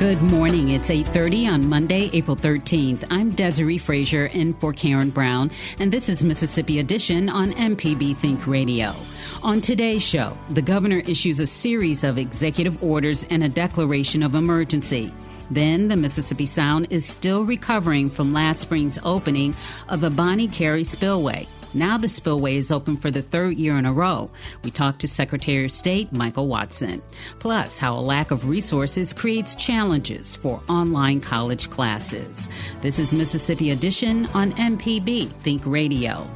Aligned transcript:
Good 0.00 0.22
morning. 0.22 0.70
It's 0.70 0.88
8:30 0.88 1.46
on 1.46 1.68
Monday, 1.68 2.08
April 2.14 2.34
13th. 2.34 3.04
I'm 3.10 3.28
Desiree 3.28 3.76
Frazier 3.76 4.24
in 4.24 4.54
for 4.54 4.72
Karen 4.72 5.10
Brown, 5.10 5.50
and 5.78 5.92
this 5.92 6.08
is 6.08 6.24
Mississippi 6.24 6.78
Edition 6.78 7.28
on 7.28 7.52
MPB 7.52 8.16
Think 8.16 8.46
Radio. 8.46 8.94
On 9.42 9.60
today's 9.60 10.02
show, 10.02 10.34
the 10.48 10.62
governor 10.62 11.00
issues 11.00 11.38
a 11.38 11.46
series 11.46 12.02
of 12.02 12.16
executive 12.16 12.82
orders 12.82 13.26
and 13.28 13.44
a 13.44 13.48
declaration 13.50 14.22
of 14.22 14.34
emergency. 14.34 15.12
Then 15.50 15.88
the 15.88 15.96
Mississippi 15.96 16.46
Sound 16.46 16.86
is 16.88 17.04
still 17.04 17.44
recovering 17.44 18.08
from 18.08 18.32
last 18.32 18.60
spring's 18.60 18.98
opening 19.04 19.54
of 19.90 20.00
the 20.00 20.08
Bonnet 20.08 20.50
Carré 20.50 20.86
Spillway. 20.86 21.46
Now 21.72 21.98
the 21.98 22.08
spillway 22.08 22.56
is 22.56 22.72
open 22.72 22.96
for 22.96 23.10
the 23.10 23.22
third 23.22 23.56
year 23.56 23.76
in 23.76 23.86
a 23.86 23.92
row. 23.92 24.30
We 24.64 24.70
talked 24.70 25.00
to 25.00 25.08
Secretary 25.08 25.64
of 25.64 25.70
State 25.70 26.12
Michael 26.12 26.48
Watson. 26.48 27.00
Plus, 27.38 27.78
how 27.78 27.94
a 27.94 28.00
lack 28.00 28.32
of 28.32 28.48
resources 28.48 29.12
creates 29.12 29.54
challenges 29.54 30.34
for 30.34 30.60
online 30.68 31.20
college 31.20 31.70
classes. 31.70 32.48
This 32.80 32.98
is 32.98 33.14
Mississippi 33.14 33.70
Edition 33.70 34.26
on 34.34 34.52
MPB 34.52 35.28
Think 35.28 35.62
Radio. 35.64 36.28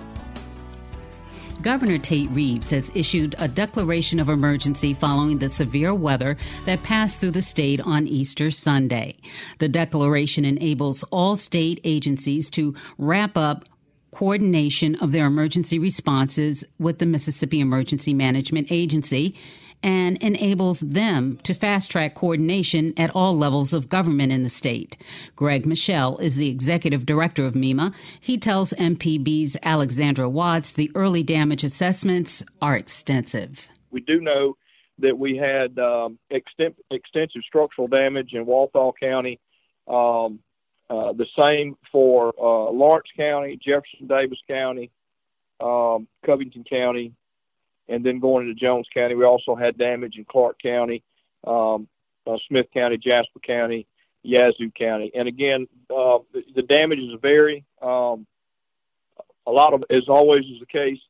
Governor 1.64 1.96
Tate 1.96 2.28
Reeves 2.30 2.68
has 2.70 2.92
issued 2.94 3.34
a 3.38 3.48
declaration 3.48 4.20
of 4.20 4.28
emergency 4.28 4.92
following 4.92 5.38
the 5.38 5.48
severe 5.48 5.94
weather 5.94 6.36
that 6.66 6.82
passed 6.82 7.20
through 7.20 7.30
the 7.30 7.40
state 7.40 7.80
on 7.80 8.06
Easter 8.06 8.50
Sunday. 8.50 9.16
The 9.60 9.68
declaration 9.68 10.44
enables 10.44 11.04
all 11.04 11.36
state 11.36 11.80
agencies 11.82 12.50
to 12.50 12.74
wrap 12.98 13.38
up 13.38 13.64
coordination 14.14 14.94
of 14.96 15.12
their 15.12 15.26
emergency 15.26 15.78
responses 15.78 16.64
with 16.78 16.98
the 16.98 17.06
Mississippi 17.06 17.60
Emergency 17.60 18.14
Management 18.14 18.68
Agency 18.70 19.34
and 19.82 20.16
enables 20.22 20.80
them 20.80 21.38
to 21.42 21.52
fast 21.52 21.90
track 21.90 22.14
coordination 22.14 22.94
at 22.96 23.14
all 23.14 23.36
levels 23.36 23.74
of 23.74 23.90
government 23.90 24.32
in 24.32 24.42
the 24.42 24.48
state. 24.48 24.96
Greg 25.36 25.66
Michel 25.66 26.16
is 26.18 26.36
the 26.36 26.48
executive 26.48 27.04
director 27.04 27.44
of 27.44 27.54
MEMA. 27.54 27.94
He 28.18 28.38
tells 28.38 28.72
MPB's 28.72 29.58
Alexandra 29.62 30.28
Watts 30.28 30.72
the 30.72 30.90
early 30.94 31.22
damage 31.22 31.64
assessments 31.64 32.42
are 32.62 32.76
extensive. 32.76 33.68
We 33.90 34.00
do 34.00 34.20
know 34.20 34.56
that 35.00 35.18
we 35.18 35.36
had 35.36 35.78
um, 35.78 36.18
extent, 36.30 36.76
extensive 36.90 37.42
structural 37.46 37.88
damage 37.88 38.30
in 38.32 38.46
Walthall 38.46 38.94
County. 38.98 39.38
Um, 39.86 40.38
uh, 40.94 41.12
the 41.12 41.26
same 41.38 41.76
for 41.90 42.32
uh, 42.38 42.70
Lawrence 42.70 43.08
County, 43.16 43.58
Jefferson 43.60 44.06
Davis 44.06 44.38
County, 44.48 44.90
um, 45.60 46.06
Covington 46.24 46.64
County, 46.64 47.12
and 47.88 48.04
then 48.04 48.20
going 48.20 48.48
into 48.48 48.58
Jones 48.58 48.86
County. 48.94 49.14
We 49.14 49.24
also 49.24 49.54
had 49.54 49.76
damage 49.76 50.14
in 50.16 50.24
Clark 50.24 50.56
County, 50.62 51.02
um, 51.46 51.88
uh, 52.26 52.36
Smith 52.48 52.66
County, 52.72 52.96
Jasper 52.96 53.40
County, 53.44 53.86
Yazoo 54.22 54.70
County. 54.70 55.10
And 55.14 55.26
again, 55.28 55.66
uh, 55.90 56.18
the, 56.32 56.42
the 56.54 56.62
damages 56.62 57.18
vary. 57.20 57.64
Um, 57.82 58.26
a 59.46 59.50
lot 59.50 59.74
of, 59.74 59.84
as 59.90 60.08
always 60.08 60.44
is 60.44 60.60
the 60.60 60.66
case, 60.66 61.00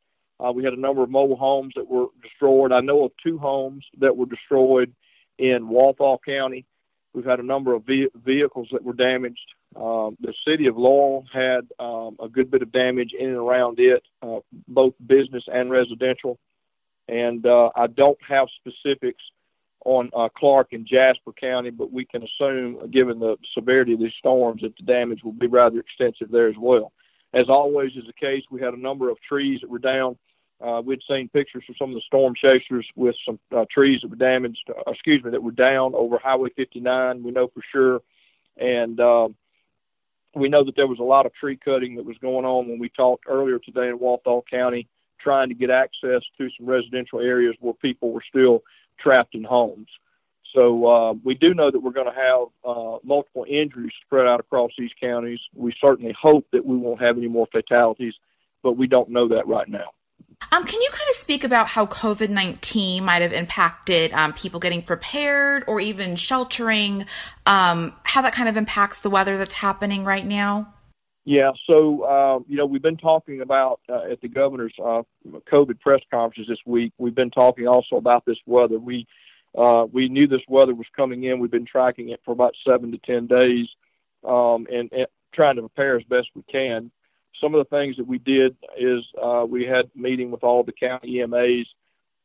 uh, 0.41 0.51
we 0.51 0.65
had 0.65 0.73
a 0.73 0.81
number 0.81 1.03
of 1.03 1.11
mobile 1.11 1.37
homes 1.37 1.75
that 1.77 1.89
were 1.89 2.07
destroyed. 2.23 2.73
I 2.73 2.81
know 2.81 3.05
of 3.05 3.13
two 3.25 3.39
homes 3.39 3.85
that 3.99 4.17
were 4.17 4.27
destroyed 4.27 4.93
in 5.39 5.69
Walthall 5.69 6.21
County. 6.27 6.65
We've 7.13 7.25
had 7.25 7.39
a 7.39 7.45
number 7.45 7.75
of 7.75 7.85
ve- 7.85 8.11
vehicles 8.15 8.69
that 8.73 8.83
were 8.83 8.93
damaged. 8.95 9.54
Um, 9.77 10.17
the 10.21 10.33
city 10.47 10.67
of 10.67 10.77
Laurel 10.77 11.27
had 11.33 11.67
um, 11.79 12.17
a 12.21 12.29
good 12.29 12.51
bit 12.51 12.63
of 12.63 12.73
damage 12.73 13.13
in 13.19 13.29
and 13.29 13.37
around 13.37 13.81
it, 13.81 14.03
uh, 14.23 14.41
both 14.69 14.95
business 15.07 15.45
and 15.53 15.71
residential. 15.71 16.39
And 17.09 17.45
uh, 17.47 17.71
I 17.75 17.89
don't 17.89 18.19
have 18.27 18.49
specifics 18.61 19.23
on 19.85 20.11
uh, 20.17 20.29
Clark 20.37 20.73
and 20.73 20.87
Jasper 20.87 21.33
County, 21.33 21.71
but 21.71 21.93
we 21.93 22.05
can 22.05 22.23
assume, 22.23 22.91
given 22.91 23.19
the 23.19 23.37
severity 23.53 23.93
of 23.93 24.01
these 24.01 24.13
storms, 24.19 24.63
that 24.63 24.77
the 24.77 24.85
damage 24.85 25.23
will 25.23 25.33
be 25.33 25.47
rather 25.47 25.79
extensive 25.79 26.31
there 26.31 26.49
as 26.49 26.57
well. 26.59 26.93
As 27.35 27.45
always 27.49 27.93
is 27.97 28.05
the 28.07 28.13
case, 28.13 28.45
we 28.51 28.61
had 28.61 28.75
a 28.75 28.81
number 28.81 29.11
of 29.11 29.21
trees 29.21 29.61
that 29.61 29.71
were 29.71 29.79
down. 29.79 30.17
Uh, 30.65 30.81
we'd 30.83 31.03
seen 31.09 31.29
pictures 31.29 31.65
of 31.69 31.77
some 31.77 31.91
of 31.91 31.97
the 31.97 32.01
storm 32.07 32.33
chasers 32.35 32.87
with 32.95 33.17
some 33.27 33.39
uh, 33.55 33.65
trees 33.71 34.01
that 34.01 34.09
were 34.09 34.17
damaged, 34.17 34.71
uh, 34.71 34.91
excuse 34.91 35.23
me, 35.23 35.31
that 35.31 35.43
were 35.43 35.51
down 35.51 35.95
over 35.95 36.17
Highway 36.17 36.51
59. 36.57 37.23
We 37.23 37.33
know 37.33 37.49
for 37.49 37.61
sure, 37.73 38.01
and 38.57 38.99
uh, 39.01 39.29
we 40.35 40.49
know 40.49 40.65
that 40.65 40.77
there 40.77 40.87
was 40.87 40.99
a 40.99 41.05
lot 41.05 41.27
of 41.27 41.35
tree 41.35 41.57
cutting 41.57 41.97
that 41.97 42.05
was 42.05 42.17
going 42.19 42.45
on 42.45 42.69
when 42.69 42.79
we 42.79 42.89
talked 42.89 43.25
earlier 43.29 43.59
today 43.59 43.89
in 43.89 43.99
Walthall 43.99 44.45
County, 44.51 44.89
trying 45.21 45.49
to 45.49 45.55
get 45.55 45.71
access 45.71 46.23
to 46.39 46.49
some 46.57 46.67
residential 46.67 47.21
areas 47.21 47.55
where 47.61 47.75
people 47.75 48.13
were 48.13 48.25
still 48.29 48.63
trapped 48.99 49.35
in 49.35 49.45
homes. 49.45 49.89
So 50.57 50.87
uh, 50.87 51.13
we 51.25 51.35
do 51.35 51.53
know 51.53 51.71
that 51.71 51.81
we're 51.81 51.93
going 51.93 52.13
to 52.13 52.21
have 52.21 52.47
uh, 52.65 52.99
multiple 53.03 53.45
injuries 53.49 53.93
spread 54.05 54.27
out 54.27 54.41
across 54.41 54.71
these 54.79 54.93
counties. 55.01 55.41
We 55.55 55.75
certainly 55.85 56.15
hope 56.21 56.47
that 56.53 56.65
we 56.65 56.77
won't 56.77 57.01
have 57.01 57.17
any 57.17 57.29
more 57.29 57.49
fatalities, 57.51 58.15
but 58.63 58.77
we 58.77 58.87
don't 58.87 59.09
know 59.11 59.29
that 59.29 59.49
right 59.49 59.69
now. 59.69 59.91
Um, 60.53 60.65
can 60.65 60.81
you 60.81 60.89
kind 60.91 61.11
of 61.11 61.17
speak 61.17 61.45
about 61.45 61.67
how 61.67 61.87
COVID 61.87 62.29
19 62.29 63.05
might 63.05 63.23
have 63.23 63.33
impacted 63.33 64.13
um, 64.13 64.33
people 64.33 64.61
getting 64.61 64.83
prepared 64.83 65.65
or 65.67 65.81
even 65.81 66.17
sheltering, 66.17 67.07
um, 67.47 67.93
how 68.05 68.23
that 68.23 68.33
kind 68.33 68.49
of 68.49 68.57
impacts 68.57 69.01
the 69.01 69.11
weather 69.11 69.37
that's 69.37 69.55
happening 69.55 70.05
right 70.05 70.25
now? 70.25 70.73
Yeah, 71.25 71.53
so, 71.69 72.03
uh, 72.03 72.39
you 72.47 72.57
know, 72.57 72.67
we've 72.67 72.83
been 72.83 72.99
talking 72.99 73.41
about 73.41 73.81
uh, 73.89 74.13
at 74.13 74.21
the 74.21 74.29
governor's 74.29 74.75
uh, 74.79 75.03
COVID 75.27 75.81
press 75.81 76.01
conferences 76.11 76.47
this 76.49 76.59
week, 76.67 76.93
we've 76.99 77.15
been 77.15 77.31
talking 77.31 77.67
also 77.67 77.97
about 77.97 78.27
this 78.27 78.37
weather. 78.45 78.79
We, 78.79 79.07
uh, 79.57 79.87
we 79.91 80.09
knew 80.09 80.27
this 80.27 80.43
weather 80.49 80.75
was 80.75 80.87
coming 80.95 81.25
in. 81.25 81.41
We've 81.41 81.51
been 81.51 81.65
tracking 81.65 82.11
it 82.11 82.21
for 82.25 82.33
about 82.33 82.55
seven 82.69 82.93
to 82.93 82.99
10 82.99 83.27
days 83.27 83.69
um, 84.23 84.67
and, 84.71 84.93
and 84.93 85.07
trying 85.35 85.57
to 85.57 85.63
prepare 85.63 85.97
as 85.97 86.05
best 86.05 86.29
we 86.35 86.43
can 86.43 86.91
some 87.41 87.55
of 87.55 87.59
the 87.59 87.77
things 87.77 87.97
that 87.97 88.07
we 88.07 88.19
did 88.19 88.57
is 88.77 89.05
uh, 89.23 89.45
we 89.49 89.65
had 89.65 89.87
a 89.87 89.99
meeting 89.99 90.31
with 90.31 90.45
all 90.45 90.63
the 90.63 90.73
county 90.73 91.17
EMAs 91.17 91.67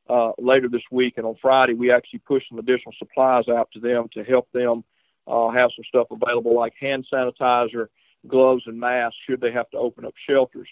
uh, 0.10 0.32
later 0.38 0.68
this 0.68 0.82
week, 0.92 1.16
and 1.18 1.26
on 1.26 1.36
Friday 1.42 1.74
we 1.74 1.92
actually 1.92 2.20
pushed 2.20 2.50
some 2.50 2.60
additional 2.60 2.94
supplies 2.98 3.48
out 3.48 3.70
to 3.74 3.80
them 3.80 4.08
to 4.14 4.24
help 4.24 4.52
them 4.52 4.84
uh, 5.28 5.50
have 5.50 5.70
some 5.76 5.86
stuff 5.88 6.08
available 6.12 6.56
like 6.56 6.74
hand 6.80 7.06
sanitizer, 7.12 7.88
gloves, 8.28 8.64
and 8.66 8.80
masks 8.80 9.18
should 9.28 9.42
they 9.42 9.52
have 9.52 9.70
to 9.70 9.78
open 9.78 10.06
up 10.06 10.14
shelters. 10.28 10.68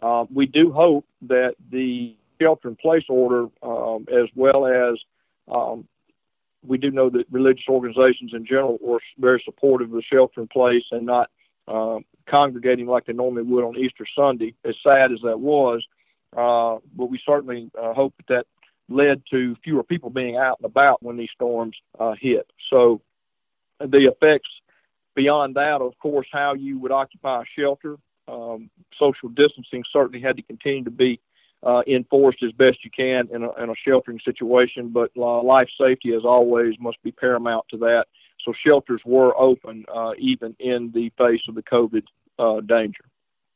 Uh, 0.00 0.24
we 0.32 0.46
do 0.46 0.72
hope 0.72 1.04
that 1.22 1.54
the 1.70 2.16
shelter-in-place 2.40 3.04
order, 3.08 3.46
um, 3.62 4.06
as 4.12 4.28
well 4.34 4.66
as 4.66 4.96
um, 5.52 5.86
we 6.66 6.78
do 6.78 6.90
know 6.90 7.10
that 7.10 7.26
religious 7.30 7.64
organizations 7.68 8.32
in 8.32 8.46
general 8.46 8.78
were 8.80 9.00
very 9.18 9.42
supportive 9.44 9.88
of 9.88 9.96
the 9.96 10.02
shelter 10.02 10.40
in 10.40 10.48
place 10.48 10.84
and 10.90 11.04
not 11.04 11.30
uh, 11.68 11.98
congregating 12.26 12.86
like 12.86 13.06
they 13.06 13.12
normally 13.12 13.42
would 13.42 13.64
on 13.64 13.76
Easter 13.76 14.06
Sunday, 14.16 14.54
as 14.64 14.74
sad 14.86 15.12
as 15.12 15.18
that 15.24 15.38
was. 15.38 15.84
Uh, 16.36 16.76
but 16.94 17.06
we 17.06 17.20
certainly 17.24 17.70
uh, 17.80 17.94
hope 17.94 18.14
that 18.18 18.26
that 18.28 18.46
led 18.88 19.22
to 19.30 19.54
fewer 19.62 19.82
people 19.82 20.10
being 20.10 20.36
out 20.36 20.58
and 20.58 20.66
about 20.66 21.02
when 21.02 21.16
these 21.16 21.30
storms 21.34 21.76
uh, 21.98 22.14
hit. 22.20 22.50
So 22.72 23.00
the 23.80 24.10
effects 24.12 24.48
beyond 25.14 25.56
that, 25.56 25.80
of 25.80 25.98
course, 25.98 26.26
how 26.32 26.54
you 26.54 26.78
would 26.78 26.92
occupy 26.92 27.42
a 27.42 27.60
shelter, 27.60 27.96
um, 28.28 28.70
social 28.98 29.28
distancing 29.30 29.84
certainly 29.92 30.20
had 30.20 30.36
to 30.36 30.42
continue 30.42 30.84
to 30.84 30.90
be 30.90 31.20
uh, 31.62 31.82
enforced 31.86 32.42
as 32.42 32.52
best 32.52 32.84
you 32.84 32.90
can 32.90 33.28
in 33.32 33.42
a, 33.42 33.52
in 33.62 33.70
a 33.70 33.74
sheltering 33.86 34.20
situation. 34.24 34.90
But 34.90 35.10
uh, 35.16 35.42
life 35.42 35.68
safety, 35.80 36.14
as 36.14 36.24
always, 36.24 36.74
must 36.78 37.02
be 37.02 37.10
paramount 37.10 37.66
to 37.70 37.78
that. 37.78 38.06
So 38.44 38.52
shelters 38.66 39.00
were 39.04 39.36
open 39.36 39.84
uh, 39.92 40.12
even 40.18 40.54
in 40.58 40.90
the 40.92 41.12
face 41.20 41.42
of 41.48 41.54
the 41.54 41.62
COVID 41.62 42.04
uh, 42.38 42.60
danger. 42.60 43.04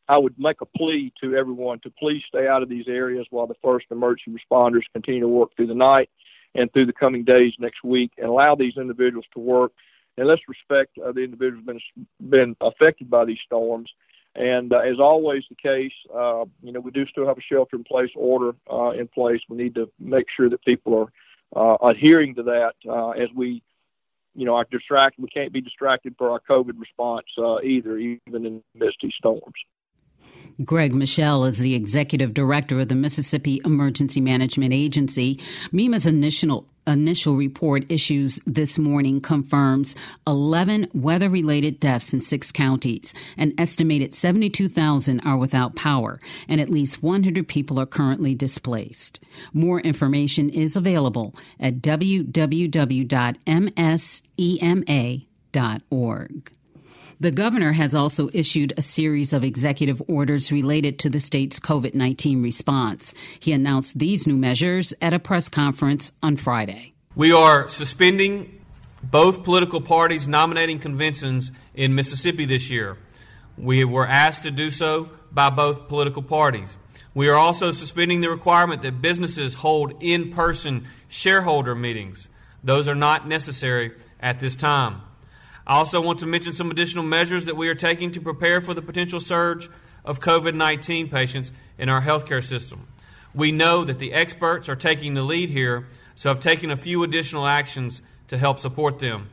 I 0.08 0.18
would 0.18 0.38
make 0.38 0.60
a 0.60 0.66
plea 0.66 1.12
to 1.22 1.36
everyone 1.36 1.80
to 1.80 1.90
please 1.90 2.22
stay 2.28 2.46
out 2.48 2.62
of 2.62 2.68
these 2.68 2.88
areas 2.88 3.26
while 3.30 3.46
the 3.46 3.56
first 3.62 3.86
emergency 3.90 4.36
responders 4.38 4.82
continue 4.92 5.20
to 5.20 5.28
work 5.28 5.54
through 5.56 5.68
the 5.68 5.74
night 5.74 6.10
and 6.54 6.72
through 6.72 6.86
the 6.86 6.92
coming 6.92 7.24
days 7.24 7.54
next 7.58 7.82
week 7.84 8.12
and 8.18 8.26
allow 8.26 8.54
these 8.54 8.76
individuals 8.76 9.24
to 9.32 9.40
work. 9.40 9.72
And 10.18 10.28
let's 10.28 10.42
respect 10.48 10.98
uh, 10.98 11.12
the 11.12 11.22
individuals 11.22 11.64
been 11.64 11.80
been 12.28 12.56
affected 12.60 13.08
by 13.08 13.24
these 13.24 13.38
storms. 13.46 13.90
And 14.34 14.72
uh, 14.72 14.78
as 14.78 14.98
always 14.98 15.44
the 15.48 15.54
case, 15.54 15.92
uh, 16.14 16.44
you 16.62 16.72
know, 16.72 16.80
we 16.80 16.90
do 16.90 17.06
still 17.06 17.26
have 17.26 17.38
a 17.38 17.42
shelter 17.42 17.76
in 17.76 17.84
place 17.84 18.10
order 18.16 18.54
uh, 18.70 18.90
in 18.90 19.08
place. 19.08 19.40
We 19.48 19.56
need 19.56 19.74
to 19.76 19.90
make 19.98 20.26
sure 20.34 20.48
that 20.48 20.64
people 20.64 20.94
are 20.94 21.12
uh, 21.54 21.76
adhering 21.86 22.34
to 22.36 22.42
that 22.44 22.74
uh, 22.88 23.10
as 23.10 23.28
we, 23.34 23.62
you 24.34 24.44
know, 24.46 24.54
are 24.54 24.66
distracted. 24.70 25.22
We 25.22 25.28
can't 25.28 25.52
be 25.52 25.60
distracted 25.60 26.14
for 26.16 26.30
our 26.30 26.40
COVID 26.48 26.78
response 26.78 27.26
uh, 27.38 27.60
either, 27.60 27.98
even 27.98 28.46
in 28.46 28.62
misty 28.74 29.12
storms. 29.16 29.42
Greg 30.64 30.94
Michel 30.94 31.44
is 31.44 31.58
the 31.58 31.74
executive 31.74 32.34
director 32.34 32.80
of 32.80 32.88
the 32.88 32.94
Mississippi 32.94 33.60
Emergency 33.64 34.20
Management 34.20 34.72
Agency. 34.72 35.40
MEMA's 35.72 36.06
initial 36.06 36.66
initial 36.86 37.36
report 37.36 37.84
issues 37.90 38.40
this 38.44 38.76
morning 38.78 39.20
confirms 39.20 39.94
11 40.26 40.88
weather 40.92 41.30
related 41.30 41.78
deaths 41.78 42.12
in 42.12 42.20
six 42.20 42.50
counties. 42.50 43.14
An 43.36 43.54
estimated 43.56 44.14
72,000 44.14 45.20
are 45.20 45.36
without 45.36 45.76
power, 45.76 46.18
and 46.48 46.60
at 46.60 46.68
least 46.68 47.02
100 47.02 47.46
people 47.46 47.78
are 47.78 47.86
currently 47.86 48.34
displaced. 48.34 49.20
More 49.52 49.80
information 49.80 50.50
is 50.50 50.74
available 50.74 51.34
at 51.60 51.76
www.msema.org. 51.76 52.32
The 57.22 57.30
governor 57.30 57.70
has 57.70 57.94
also 57.94 58.30
issued 58.32 58.74
a 58.76 58.82
series 58.82 59.32
of 59.32 59.44
executive 59.44 60.02
orders 60.08 60.50
related 60.50 60.98
to 60.98 61.08
the 61.08 61.20
state's 61.20 61.60
COVID 61.60 61.94
19 61.94 62.42
response. 62.42 63.14
He 63.38 63.52
announced 63.52 63.96
these 63.96 64.26
new 64.26 64.36
measures 64.36 64.92
at 65.00 65.14
a 65.14 65.20
press 65.20 65.48
conference 65.48 66.10
on 66.20 66.36
Friday. 66.36 66.94
We 67.14 67.30
are 67.30 67.68
suspending 67.68 68.60
both 69.04 69.44
political 69.44 69.80
parties' 69.80 70.26
nominating 70.26 70.80
conventions 70.80 71.52
in 71.74 71.94
Mississippi 71.94 72.44
this 72.44 72.70
year. 72.70 72.98
We 73.56 73.84
were 73.84 74.04
asked 74.04 74.42
to 74.42 74.50
do 74.50 74.72
so 74.72 75.08
by 75.30 75.48
both 75.48 75.86
political 75.86 76.24
parties. 76.24 76.76
We 77.14 77.28
are 77.28 77.36
also 77.36 77.70
suspending 77.70 78.20
the 78.20 78.30
requirement 78.30 78.82
that 78.82 79.00
businesses 79.00 79.54
hold 79.54 79.94
in 80.02 80.32
person 80.32 80.88
shareholder 81.06 81.76
meetings. 81.76 82.26
Those 82.64 82.88
are 82.88 82.96
not 82.96 83.28
necessary 83.28 83.92
at 84.18 84.40
this 84.40 84.56
time. 84.56 85.02
I 85.66 85.76
also 85.76 86.00
want 86.00 86.18
to 86.20 86.26
mention 86.26 86.52
some 86.52 86.70
additional 86.70 87.04
measures 87.04 87.44
that 87.44 87.56
we 87.56 87.68
are 87.68 87.74
taking 87.74 88.12
to 88.12 88.20
prepare 88.20 88.60
for 88.60 88.74
the 88.74 88.82
potential 88.82 89.20
surge 89.20 89.70
of 90.04 90.18
COVID 90.18 90.54
19 90.54 91.08
patients 91.08 91.52
in 91.78 91.88
our 91.88 92.02
healthcare 92.02 92.44
system. 92.44 92.88
We 93.34 93.52
know 93.52 93.84
that 93.84 93.98
the 93.98 94.12
experts 94.12 94.68
are 94.68 94.76
taking 94.76 95.14
the 95.14 95.22
lead 95.22 95.50
here, 95.50 95.86
so 96.16 96.30
I've 96.30 96.40
taken 96.40 96.70
a 96.70 96.76
few 96.76 97.02
additional 97.04 97.46
actions 97.46 98.02
to 98.28 98.36
help 98.36 98.58
support 98.58 98.98
them. 98.98 99.30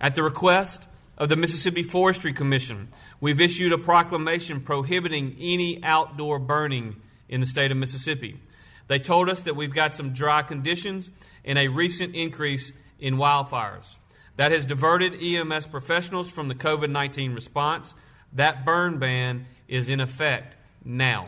At 0.00 0.14
the 0.14 0.22
request 0.22 0.86
of 1.16 1.28
the 1.28 1.36
Mississippi 1.36 1.82
Forestry 1.82 2.32
Commission, 2.32 2.88
we've 3.20 3.40
issued 3.40 3.72
a 3.72 3.78
proclamation 3.78 4.60
prohibiting 4.60 5.36
any 5.38 5.82
outdoor 5.82 6.38
burning 6.38 6.96
in 7.28 7.40
the 7.40 7.46
state 7.46 7.70
of 7.70 7.76
Mississippi. 7.76 8.40
They 8.88 8.98
told 8.98 9.28
us 9.28 9.42
that 9.42 9.54
we've 9.54 9.74
got 9.74 9.94
some 9.94 10.12
dry 10.12 10.42
conditions 10.42 11.10
and 11.44 11.58
a 11.58 11.68
recent 11.68 12.14
increase 12.14 12.72
in 12.98 13.16
wildfires. 13.16 13.96
That 14.38 14.52
has 14.52 14.66
diverted 14.66 15.20
EMS 15.20 15.66
professionals 15.66 16.30
from 16.30 16.46
the 16.46 16.54
COVID 16.54 16.90
19 16.90 17.34
response. 17.34 17.92
That 18.32 18.64
burn 18.64 19.00
ban 19.00 19.46
is 19.66 19.88
in 19.88 19.98
effect 19.98 20.54
now. 20.84 21.26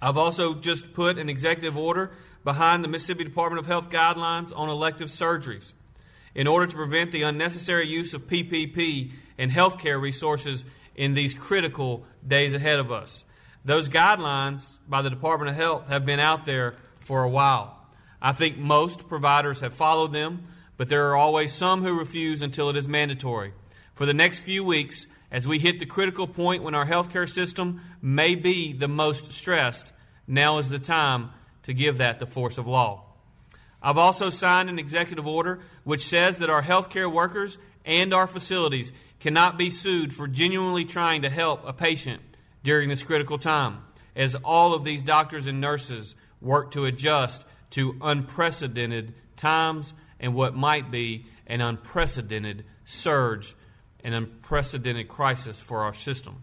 I've 0.00 0.16
also 0.16 0.54
just 0.54 0.94
put 0.94 1.18
an 1.18 1.28
executive 1.28 1.76
order 1.76 2.12
behind 2.44 2.84
the 2.84 2.88
Mississippi 2.88 3.24
Department 3.24 3.58
of 3.58 3.66
Health 3.66 3.90
guidelines 3.90 4.56
on 4.56 4.68
elective 4.68 5.08
surgeries 5.08 5.72
in 6.32 6.46
order 6.46 6.68
to 6.68 6.76
prevent 6.76 7.10
the 7.10 7.22
unnecessary 7.22 7.88
use 7.88 8.14
of 8.14 8.28
PPP 8.28 9.10
and 9.36 9.50
healthcare 9.50 10.00
resources 10.00 10.64
in 10.94 11.14
these 11.14 11.34
critical 11.34 12.04
days 12.26 12.54
ahead 12.54 12.78
of 12.78 12.92
us. 12.92 13.24
Those 13.64 13.88
guidelines 13.88 14.78
by 14.88 15.02
the 15.02 15.10
Department 15.10 15.50
of 15.50 15.56
Health 15.56 15.88
have 15.88 16.06
been 16.06 16.20
out 16.20 16.46
there 16.46 16.74
for 17.00 17.24
a 17.24 17.28
while. 17.28 17.76
I 18.22 18.30
think 18.30 18.58
most 18.58 19.08
providers 19.08 19.58
have 19.58 19.74
followed 19.74 20.12
them 20.12 20.46
but 20.80 20.88
there 20.88 21.10
are 21.10 21.16
always 21.16 21.52
some 21.52 21.82
who 21.82 21.98
refuse 21.98 22.40
until 22.40 22.70
it 22.70 22.76
is 22.76 22.88
mandatory. 22.88 23.52
For 23.92 24.06
the 24.06 24.14
next 24.14 24.38
few 24.38 24.64
weeks, 24.64 25.06
as 25.30 25.46
we 25.46 25.58
hit 25.58 25.78
the 25.78 25.84
critical 25.84 26.26
point 26.26 26.62
when 26.62 26.74
our 26.74 26.86
healthcare 26.86 27.28
system 27.28 27.82
may 28.00 28.34
be 28.34 28.72
the 28.72 28.88
most 28.88 29.30
stressed, 29.30 29.92
now 30.26 30.56
is 30.56 30.70
the 30.70 30.78
time 30.78 31.32
to 31.64 31.74
give 31.74 31.98
that 31.98 32.18
the 32.18 32.24
force 32.24 32.56
of 32.56 32.66
law. 32.66 33.04
I've 33.82 33.98
also 33.98 34.30
signed 34.30 34.70
an 34.70 34.78
executive 34.78 35.26
order 35.26 35.60
which 35.84 36.06
says 36.06 36.38
that 36.38 36.48
our 36.48 36.62
healthcare 36.62 37.12
workers 37.12 37.58
and 37.84 38.14
our 38.14 38.26
facilities 38.26 38.90
cannot 39.18 39.58
be 39.58 39.68
sued 39.68 40.14
for 40.14 40.26
genuinely 40.26 40.86
trying 40.86 41.20
to 41.20 41.28
help 41.28 41.60
a 41.66 41.74
patient 41.74 42.22
during 42.62 42.88
this 42.88 43.02
critical 43.02 43.36
time, 43.36 43.82
as 44.16 44.34
all 44.34 44.72
of 44.72 44.84
these 44.84 45.02
doctors 45.02 45.46
and 45.46 45.60
nurses 45.60 46.14
work 46.40 46.70
to 46.70 46.86
adjust 46.86 47.44
to 47.68 47.98
unprecedented 48.00 49.12
times 49.36 49.92
and 50.20 50.34
what 50.34 50.54
might 50.54 50.90
be 50.90 51.26
an 51.46 51.60
unprecedented 51.60 52.64
surge, 52.84 53.56
an 54.04 54.12
unprecedented 54.12 55.08
crisis 55.08 55.58
for 55.58 55.82
our 55.82 55.94
system. 55.94 56.42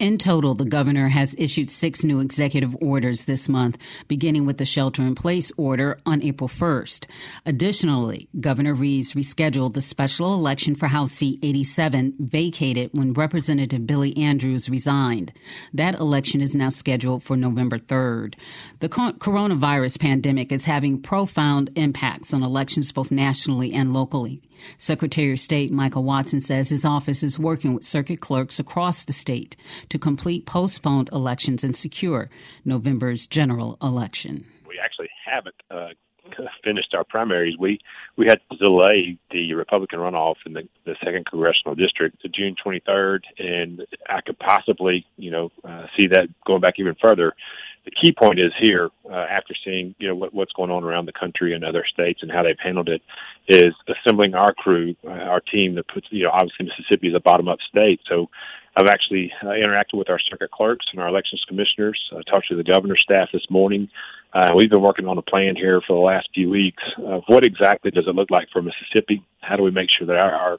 In 0.00 0.18
total, 0.18 0.56
the 0.56 0.64
governor 0.64 1.06
has 1.06 1.36
issued 1.38 1.70
six 1.70 2.02
new 2.02 2.18
executive 2.18 2.74
orders 2.80 3.26
this 3.26 3.48
month, 3.48 3.78
beginning 4.08 4.44
with 4.44 4.58
the 4.58 4.64
shelter 4.64 5.02
in 5.02 5.14
place 5.14 5.52
order 5.56 6.00
on 6.04 6.20
April 6.20 6.48
1st. 6.48 7.06
Additionally, 7.46 8.28
Governor 8.40 8.74
Reeves 8.74 9.14
rescheduled 9.14 9.74
the 9.74 9.80
special 9.80 10.34
election 10.34 10.74
for 10.74 10.88
House 10.88 11.12
seat 11.12 11.38
87 11.44 12.14
vacated 12.18 12.90
when 12.92 13.12
Representative 13.12 13.86
Billy 13.86 14.16
Andrews 14.16 14.68
resigned. 14.68 15.32
That 15.72 15.94
election 15.94 16.40
is 16.40 16.56
now 16.56 16.70
scheduled 16.70 17.22
for 17.22 17.36
November 17.36 17.78
3rd. 17.78 18.34
The 18.80 18.88
coronavirus 18.88 20.00
pandemic 20.00 20.50
is 20.50 20.64
having 20.64 21.02
profound 21.02 21.70
impacts 21.76 22.34
on 22.34 22.42
elections 22.42 22.90
both 22.90 23.12
nationally 23.12 23.72
and 23.72 23.92
locally. 23.92 24.42
Secretary 24.78 25.32
of 25.32 25.40
State 25.40 25.72
Michael 25.72 26.04
Watson 26.04 26.40
says 26.40 26.68
his 26.68 26.84
office 26.84 27.22
is 27.22 27.38
working 27.38 27.74
with 27.74 27.84
circuit 27.84 28.20
clerks 28.20 28.58
across 28.58 29.04
the 29.04 29.12
state 29.12 29.56
to 29.88 29.98
complete 29.98 30.46
postponed 30.46 31.08
elections 31.12 31.64
and 31.64 31.74
secure 31.76 32.30
November's 32.64 33.26
general 33.26 33.76
election. 33.82 34.46
We 34.66 34.78
actually 34.82 35.10
haven't 35.24 35.56
uh, 35.70 35.88
finished 36.64 36.94
our 36.94 37.04
primaries. 37.04 37.56
We 37.58 37.80
we 38.16 38.26
had 38.26 38.40
to 38.50 38.56
delay 38.56 39.18
the 39.30 39.54
Republican 39.54 39.98
runoff 39.98 40.36
in 40.46 40.52
the, 40.52 40.68
the 40.84 40.96
second 41.04 41.26
congressional 41.26 41.74
district 41.74 42.22
to 42.22 42.28
June 42.28 42.54
23rd, 42.64 43.20
and 43.38 43.86
I 44.08 44.20
could 44.20 44.38
possibly, 44.38 45.04
you 45.16 45.30
know, 45.30 45.50
uh, 45.64 45.86
see 45.98 46.08
that 46.08 46.28
going 46.46 46.60
back 46.60 46.74
even 46.78 46.96
further 47.02 47.34
the 47.84 47.90
key 47.90 48.12
point 48.12 48.40
is 48.40 48.52
here, 48.58 48.90
uh, 49.10 49.26
after 49.30 49.54
seeing 49.64 49.94
you 49.98 50.08
know 50.08 50.14
what, 50.14 50.32
what's 50.32 50.52
going 50.52 50.70
on 50.70 50.84
around 50.84 51.06
the 51.06 51.12
country 51.12 51.54
and 51.54 51.64
other 51.64 51.84
states 51.92 52.20
and 52.22 52.30
how 52.30 52.42
they've 52.42 52.56
handled 52.62 52.88
it, 52.88 53.02
is 53.48 53.74
assembling 53.88 54.34
our 54.34 54.54
crew, 54.54 54.94
uh, 55.06 55.10
our 55.10 55.40
team 55.40 55.74
that 55.74 55.86
puts 55.88 56.06
you 56.10 56.24
know 56.24 56.30
obviously 56.30 56.66
Mississippi 56.66 57.08
is 57.08 57.14
a 57.14 57.20
bottom 57.20 57.48
up 57.48 57.58
state, 57.68 58.00
so 58.08 58.30
I've 58.76 58.88
actually 58.88 59.32
uh, 59.42 59.48
interacted 59.48 59.94
with 59.94 60.10
our 60.10 60.18
circuit 60.18 60.50
clerks 60.50 60.86
and 60.92 61.00
our 61.00 61.08
elections 61.08 61.44
commissioners. 61.46 62.00
I 62.12 62.22
talked 62.28 62.48
to 62.48 62.56
the 62.56 62.64
governor's 62.64 63.02
staff 63.02 63.28
this 63.32 63.46
morning. 63.50 63.88
Uh, 64.32 64.52
we've 64.56 64.70
been 64.70 64.82
working 64.82 65.06
on 65.06 65.16
a 65.16 65.22
plan 65.22 65.54
here 65.54 65.80
for 65.86 65.92
the 65.92 66.02
last 66.02 66.28
few 66.34 66.50
weeks. 66.50 66.82
of 66.98 67.22
what 67.28 67.46
exactly 67.46 67.92
does 67.92 68.08
it 68.08 68.16
look 68.16 68.30
like 68.30 68.48
for 68.52 68.62
Mississippi? 68.62 69.22
How 69.42 69.56
do 69.56 69.62
we 69.62 69.70
make 69.70 69.90
sure 69.96 70.06
that 70.08 70.16
our, 70.16 70.32
our 70.32 70.58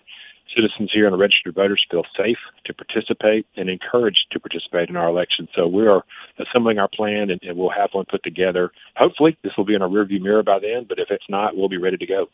citizens 0.56 0.92
here 0.94 1.08
and 1.08 1.20
registered 1.20 1.56
voters 1.56 1.86
feel 1.90 2.04
safe 2.18 2.38
to 2.66 2.74
participate 2.74 3.46
and 3.56 3.70
encouraged 3.70 4.26
to 4.32 4.40
participate 4.40 4.90
in 4.90 4.96
our 4.96 5.10
election. 5.10 5.48
So 5.56 5.68
we 5.68 5.88
are 5.88 6.04
assembling 6.40 6.80
our 6.80 6.88
plan 6.88 7.30
and, 7.30 7.42
and 7.44 7.58
we'll 7.58 7.72
have 7.72 7.90
one 7.94 8.06
put 8.10 8.24
together. 8.24 8.72
Hopefully, 8.96 9.38
this 9.44 9.54
will 9.58 9.66
be 9.66 9.76
in 9.76 9.82
our 9.82 9.90
rearview 9.90 10.22
mirror 10.22 10.44
by 10.44 10.60
then, 10.60 10.86
but 10.88 11.00
if 11.00 11.08
it's 11.10 11.26
not, 11.30 11.56
we'll 11.56 11.70
be 11.70 11.78
ready 11.78 11.98
to 11.98 12.06
go. 12.06 12.28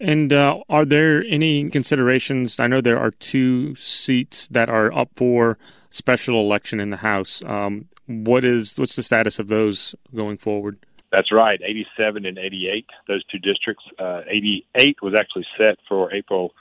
And 0.00 0.32
uh, 0.32 0.62
are 0.68 0.84
there 0.84 1.22
any 1.28 1.68
considerations? 1.68 2.58
I 2.58 2.66
know 2.66 2.80
there 2.80 2.98
are 2.98 3.10
two 3.10 3.74
seats 3.74 4.48
that 4.48 4.70
are 4.70 4.92
up 4.92 5.10
for 5.16 5.58
special 5.90 6.40
election 6.40 6.80
in 6.80 6.90
the 6.90 6.96
House. 6.98 7.42
Um, 7.44 7.88
what 8.06 8.44
is 8.44 8.78
what's 8.78 8.96
the 8.96 9.02
status 9.02 9.38
of 9.38 9.48
those 9.48 9.94
going 10.14 10.38
forward? 10.38 10.78
That's 11.12 11.32
right, 11.32 11.60
87 11.64 12.26
and 12.26 12.36
88, 12.36 12.86
those 13.06 13.24
two 13.26 13.38
districts. 13.38 13.84
Uh, 13.98 14.22
88 14.28 14.96
was 15.02 15.14
actually 15.18 15.46
set 15.56 15.78
for 15.88 16.12
April 16.12 16.52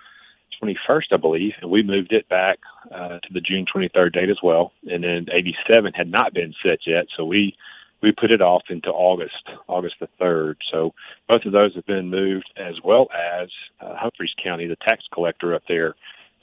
21st, 0.62 1.14
I 1.14 1.18
believe, 1.18 1.54
and 1.62 1.70
we 1.70 1.84
moved 1.84 2.12
it 2.12 2.28
back 2.30 2.60
uh, 2.94 3.20
to 3.20 3.34
the 3.34 3.42
June 3.42 3.66
23rd 3.74 4.14
date 4.14 4.30
as 4.30 4.40
well. 4.44 4.72
And 4.84 5.04
then 5.04 5.28
87 5.32 5.94
had 5.94 6.10
not 6.10 6.34
been 6.34 6.54
set 6.64 6.80
yet, 6.86 7.06
so 7.16 7.26
we 7.26 7.56
we 8.02 8.12
put 8.12 8.30
it 8.30 8.42
off 8.42 8.64
into 8.70 8.90
August, 8.90 9.50
August 9.68 9.96
the 10.00 10.10
3rd. 10.22 10.56
So 10.72 10.94
both 11.28 11.44
of 11.46 11.54
those 11.54 11.74
have 11.76 11.86
been 11.86 12.10
moved, 12.10 12.52
as 12.56 12.76
well 12.84 13.08
as 13.12 13.50
uh, 13.82 13.96
Humphreys 13.96 14.36
County, 14.44 14.68
the 14.68 14.76
tax 14.88 15.04
collector 15.12 15.56
up 15.56 15.64
there. 15.68 15.96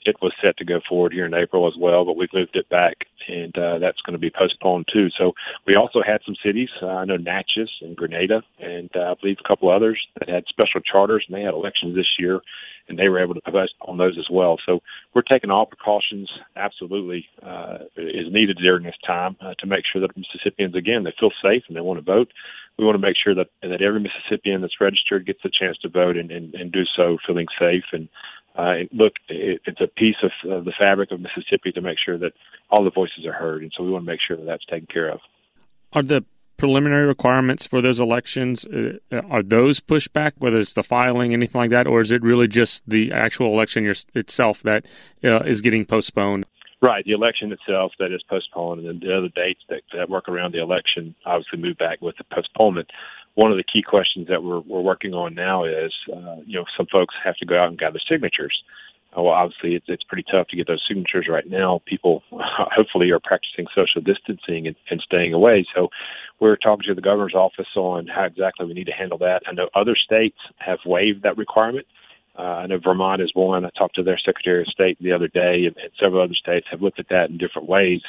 It 0.05 0.17
was 0.21 0.33
set 0.43 0.57
to 0.57 0.65
go 0.65 0.79
forward 0.87 1.13
here 1.13 1.25
in 1.25 1.33
April 1.33 1.67
as 1.67 1.73
well, 1.79 2.05
but 2.05 2.17
we've 2.17 2.33
moved 2.33 2.55
it 2.55 2.69
back, 2.69 3.05
and 3.27 3.57
uh, 3.57 3.79
that's 3.79 4.01
going 4.01 4.13
to 4.13 4.19
be 4.19 4.29
postponed 4.29 4.87
too. 4.91 5.07
So 5.17 5.33
we 5.65 5.73
also 5.75 6.01
had 6.05 6.21
some 6.25 6.35
cities, 6.43 6.69
uh, 6.81 6.87
I 6.87 7.05
know 7.05 7.17
Natchez 7.17 7.69
and 7.81 7.95
Grenada, 7.95 8.43
and 8.59 8.89
uh, 8.95 9.11
I 9.11 9.13
believe 9.19 9.37
a 9.43 9.47
couple 9.47 9.69
others 9.69 9.99
that 10.19 10.29
had 10.29 10.43
special 10.49 10.81
charters, 10.81 11.25
and 11.27 11.35
they 11.35 11.43
had 11.43 11.53
elections 11.53 11.95
this 11.95 12.07
year 12.19 12.41
and 12.87 12.99
they 12.99 13.09
were 13.09 13.21
able 13.21 13.33
to 13.33 13.41
post 13.41 13.73
on 13.81 13.97
those 13.97 14.17
as 14.17 14.27
well. 14.29 14.57
So 14.65 14.81
we're 15.13 15.21
taking 15.21 15.49
all 15.49 15.65
precautions 15.65 16.29
absolutely 16.55 17.25
uh, 17.41 17.79
is 17.95 18.31
needed 18.31 18.57
during 18.57 18.83
this 18.83 18.95
time 19.05 19.37
uh, 19.41 19.53
to 19.59 19.65
make 19.65 19.83
sure 19.91 20.01
that 20.01 20.17
Mississippians 20.17 20.75
again 20.75 21.03
they 21.03 21.13
feel 21.19 21.31
safe 21.41 21.63
and 21.67 21.77
they 21.77 21.81
want 21.81 22.03
to 22.03 22.11
vote. 22.11 22.31
We 22.77 22.85
want 22.85 22.95
to 22.95 23.05
make 23.07 23.15
sure 23.21 23.35
that 23.35 23.47
that 23.61 23.81
every 23.81 23.99
Mississippian 24.01 24.61
that's 24.61 24.81
registered 24.81 25.25
gets 25.25 25.39
a 25.45 25.49
chance 25.49 25.77
to 25.79 25.89
vote 25.89 26.17
and, 26.17 26.31
and, 26.31 26.53
and 26.55 26.71
do 26.71 26.83
so 26.95 27.17
feeling 27.25 27.47
safe 27.59 27.85
and. 27.91 28.09
Uh, 28.55 28.85
look, 28.91 29.13
it, 29.29 29.61
it's 29.65 29.81
a 29.81 29.87
piece 29.87 30.15
of 30.23 30.31
uh, 30.49 30.63
the 30.63 30.73
fabric 30.77 31.11
of 31.11 31.19
Mississippi 31.19 31.71
to 31.71 31.81
make 31.81 31.97
sure 32.03 32.17
that 32.17 32.33
all 32.69 32.83
the 32.83 32.91
voices 32.91 33.25
are 33.25 33.33
heard, 33.33 33.63
and 33.63 33.71
so 33.75 33.83
we 33.83 33.89
want 33.89 34.05
to 34.05 34.11
make 34.11 34.19
sure 34.25 34.37
that 34.37 34.45
that's 34.45 34.65
taken 34.65 34.87
care 34.87 35.09
of. 35.09 35.19
Are 35.93 36.03
the 36.03 36.23
preliminary 36.57 37.05
requirements 37.05 37.65
for 37.67 37.81
those 37.81 37.99
elections 37.99 38.65
uh, 38.65 38.97
are 39.29 39.43
those 39.43 39.79
pushed 39.79 40.13
back 40.13 40.33
whether 40.37 40.59
it's 40.59 40.73
the 40.73 40.83
filing 40.83 41.33
anything 41.33 41.59
like 41.59 41.71
that 41.71 41.87
or 41.87 41.99
is 41.99 42.11
it 42.11 42.21
really 42.21 42.47
just 42.47 42.87
the 42.87 43.11
actual 43.11 43.47
election 43.47 43.91
itself 44.13 44.61
that 44.63 44.85
uh, 45.23 45.39
is 45.39 45.61
getting 45.61 45.83
postponed? 45.83 46.45
Right. 46.81 47.03
The 47.05 47.13
election 47.13 47.51
itself 47.51 47.93
that 47.99 48.13
is 48.13 48.21
postponed 48.29 48.79
and 48.81 48.87
then 48.87 49.07
the 49.09 49.17
other 49.17 49.29
dates 49.29 49.61
that, 49.69 49.81
that 49.97 50.09
work 50.09 50.29
around 50.29 50.53
the 50.53 50.61
election 50.61 51.15
obviously 51.25 51.59
move 51.59 51.77
back 51.77 52.01
with 52.01 52.15
the 52.17 52.23
postponement 52.25 52.91
one 53.35 53.51
of 53.51 53.57
the 53.57 53.63
key 53.63 53.81
questions 53.81 54.27
that 54.27 54.43
we're, 54.43 54.59
we're 54.59 54.81
working 54.81 55.13
on 55.13 55.33
now 55.33 55.65
is 55.65 55.93
uh, 56.13 56.37
you 56.45 56.57
know 56.57 56.65
some 56.77 56.87
folks 56.91 57.15
have 57.23 57.35
to 57.37 57.45
go 57.45 57.57
out 57.57 57.69
and 57.69 57.77
gather 57.77 57.99
signatures 58.09 58.63
well, 59.21 59.33
obviously 59.33 59.75
it's, 59.75 59.85
it's 59.87 60.03
pretty 60.03 60.25
tough 60.29 60.47
to 60.47 60.55
get 60.55 60.67
those 60.67 60.83
signatures 60.87 61.27
right 61.29 61.47
now. 61.47 61.81
People 61.85 62.23
hopefully 62.31 63.11
are 63.11 63.19
practicing 63.19 63.67
social 63.75 64.01
distancing 64.01 64.67
and, 64.67 64.75
and 64.89 65.01
staying 65.01 65.33
away. 65.33 65.65
So 65.75 65.89
we're 66.39 66.55
talking 66.55 66.85
to 66.87 66.95
the 66.95 67.01
governor's 67.01 67.35
office 67.35 67.67
on 67.75 68.07
how 68.07 68.23
exactly 68.23 68.65
we 68.65 68.73
need 68.73 68.87
to 68.87 68.93
handle 68.93 69.17
that. 69.19 69.43
I 69.47 69.53
know 69.53 69.69
other 69.75 69.95
states 69.95 70.37
have 70.57 70.79
waived 70.85 71.23
that 71.23 71.37
requirement. 71.37 71.85
Uh, 71.85 72.02
I 72.35 72.67
know 72.67 72.79
Vermont 72.83 73.21
is 73.21 73.31
one. 73.33 73.65
I 73.65 73.69
talked 73.77 73.95
to 73.95 74.03
their 74.03 74.17
Secretary 74.17 74.61
of 74.61 74.67
State 74.67 74.97
the 74.99 75.11
other 75.11 75.27
day, 75.27 75.65
and, 75.65 75.77
and 75.77 75.91
several 76.01 76.23
other 76.23 76.33
states 76.33 76.67
have 76.71 76.81
looked 76.81 76.99
at 76.99 77.09
that 77.09 77.29
in 77.29 77.37
different 77.37 77.67
ways. 77.67 78.01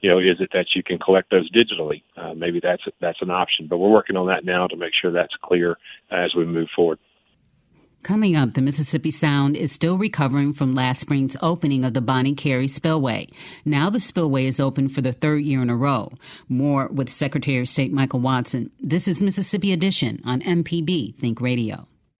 You 0.00 0.10
know, 0.10 0.18
is 0.18 0.40
it 0.40 0.50
that 0.52 0.66
you 0.74 0.82
can 0.82 0.98
collect 0.98 1.30
those 1.30 1.50
digitally? 1.50 2.02
Uh, 2.16 2.34
maybe 2.34 2.60
that's 2.62 2.82
that's 3.00 3.22
an 3.22 3.30
option, 3.30 3.66
but 3.68 3.78
we're 3.78 3.90
working 3.90 4.16
on 4.16 4.26
that 4.28 4.44
now 4.44 4.66
to 4.66 4.76
make 4.76 4.92
sure 5.00 5.10
that's 5.10 5.34
clear 5.42 5.76
as 6.10 6.34
we 6.34 6.44
move 6.44 6.68
forward. 6.74 6.98
Coming 8.02 8.34
up, 8.34 8.54
the 8.54 8.62
Mississippi 8.62 9.12
Sound 9.12 9.56
is 9.56 9.70
still 9.70 9.96
recovering 9.96 10.52
from 10.52 10.74
last 10.74 10.98
spring's 11.00 11.36
opening 11.40 11.84
of 11.84 11.94
the 11.94 12.00
Bonnet 12.00 12.34
Carré 12.34 12.68
Spillway. 12.68 13.28
Now 13.64 13.90
the 13.90 14.00
spillway 14.00 14.46
is 14.46 14.58
open 14.58 14.88
for 14.88 15.02
the 15.02 15.12
third 15.12 15.42
year 15.42 15.62
in 15.62 15.70
a 15.70 15.76
row. 15.76 16.10
More 16.48 16.88
with 16.88 17.08
Secretary 17.08 17.60
of 17.60 17.68
State 17.68 17.92
Michael 17.92 18.18
Watson. 18.18 18.72
This 18.80 19.06
is 19.06 19.22
Mississippi 19.22 19.72
Edition 19.72 20.20
on 20.24 20.40
MPB 20.40 21.14
Think 21.14 21.40
Radio. 21.40 21.86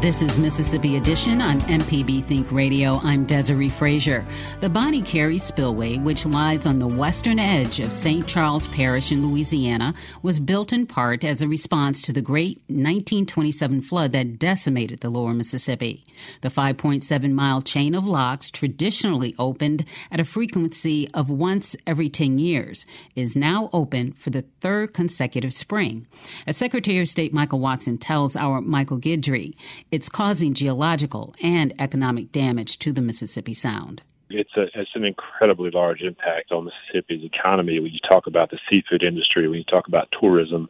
This 0.00 0.20
is 0.20 0.38
Mississippi 0.38 0.98
Edition 0.98 1.40
on 1.40 1.58
MPB 1.62 2.22
Think 2.24 2.52
Radio. 2.52 3.00
I'm 3.02 3.24
Desiree 3.24 3.70
Frazier. 3.70 4.26
The 4.60 4.68
Bonnet 4.68 5.04
Carré 5.04 5.40
Spillway, 5.40 5.96
which 5.96 6.26
lies 6.26 6.66
on 6.66 6.78
the 6.78 6.86
western 6.86 7.38
edge 7.38 7.80
of 7.80 7.94
St. 7.94 8.26
Charles 8.26 8.68
Parish 8.68 9.10
in 9.10 9.26
Louisiana, 9.26 9.94
was 10.20 10.38
built 10.38 10.70
in 10.70 10.86
part 10.86 11.24
as 11.24 11.40
a 11.40 11.48
response 11.48 12.02
to 12.02 12.12
the 12.12 12.20
great 12.20 12.58
1927 12.68 13.80
flood 13.80 14.12
that 14.12 14.38
decimated 14.38 15.00
the 15.00 15.08
lower 15.08 15.32
Mississippi. 15.32 16.04
The 16.42 16.50
5.7 16.50 17.32
mile 17.32 17.62
chain 17.62 17.94
of 17.94 18.04
locks, 18.04 18.50
traditionally 18.50 19.34
opened 19.38 19.86
at 20.12 20.20
a 20.20 20.24
frequency 20.24 21.10
of 21.14 21.30
once 21.30 21.74
every 21.86 22.10
10 22.10 22.38
years, 22.38 22.84
is 23.14 23.34
now 23.34 23.70
open 23.72 24.12
for 24.12 24.28
the 24.28 24.44
third 24.60 24.92
consecutive 24.92 25.54
spring. 25.54 26.06
As 26.46 26.58
Secretary 26.58 26.98
of 27.00 27.08
State 27.08 27.32
Michael 27.32 27.60
Watson 27.60 27.96
tells 27.96 28.36
our 28.36 28.60
Michael 28.60 28.98
Guidry, 28.98 29.54
it's 29.90 30.08
causing 30.08 30.54
geological 30.54 31.34
and 31.42 31.74
economic 31.78 32.32
damage 32.32 32.78
to 32.80 32.92
the 32.92 33.00
Mississippi 33.00 33.54
Sound. 33.54 34.02
It's 34.28 34.50
a 34.56 34.64
it's 34.74 34.90
an 34.94 35.04
incredibly 35.04 35.70
large 35.70 36.00
impact 36.00 36.50
on 36.50 36.64
Mississippi's 36.64 37.24
economy 37.24 37.78
when 37.78 37.92
you 37.92 38.00
talk 38.10 38.26
about 38.26 38.50
the 38.50 38.58
seafood 38.68 39.02
industry, 39.02 39.48
when 39.48 39.58
you 39.58 39.64
talk 39.64 39.86
about 39.86 40.08
tourism, 40.20 40.68